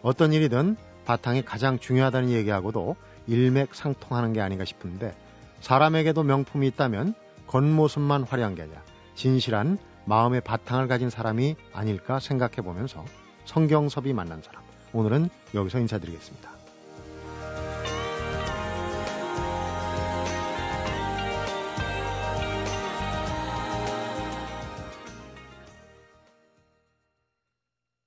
어떤 0.01 0.33
일이든 0.33 0.77
바탕이 1.05 1.43
가장 1.43 1.79
중요하다는 1.79 2.29
얘기하고도 2.31 2.95
일맥상통하는 3.27 4.33
게 4.33 4.41
아닌가 4.41 4.65
싶은데 4.65 5.15
사람에게도 5.61 6.23
명품이 6.23 6.67
있다면 6.67 7.15
겉모습만 7.47 8.23
화려한 8.23 8.55
게 8.55 8.63
아니라 8.63 8.81
진실한 9.15 9.77
마음의 10.05 10.41
바탕을 10.41 10.88
가진 10.88 11.09
사람이 11.09 11.55
아닐까 11.73 12.19
생각해 12.19 12.57
보면서 12.57 13.03
성경섭이 13.45 14.13
만난 14.13 14.41
사람. 14.41 14.61
오늘은 14.93 15.29
여기서 15.53 15.79
인사드리겠습니다. 15.79 16.54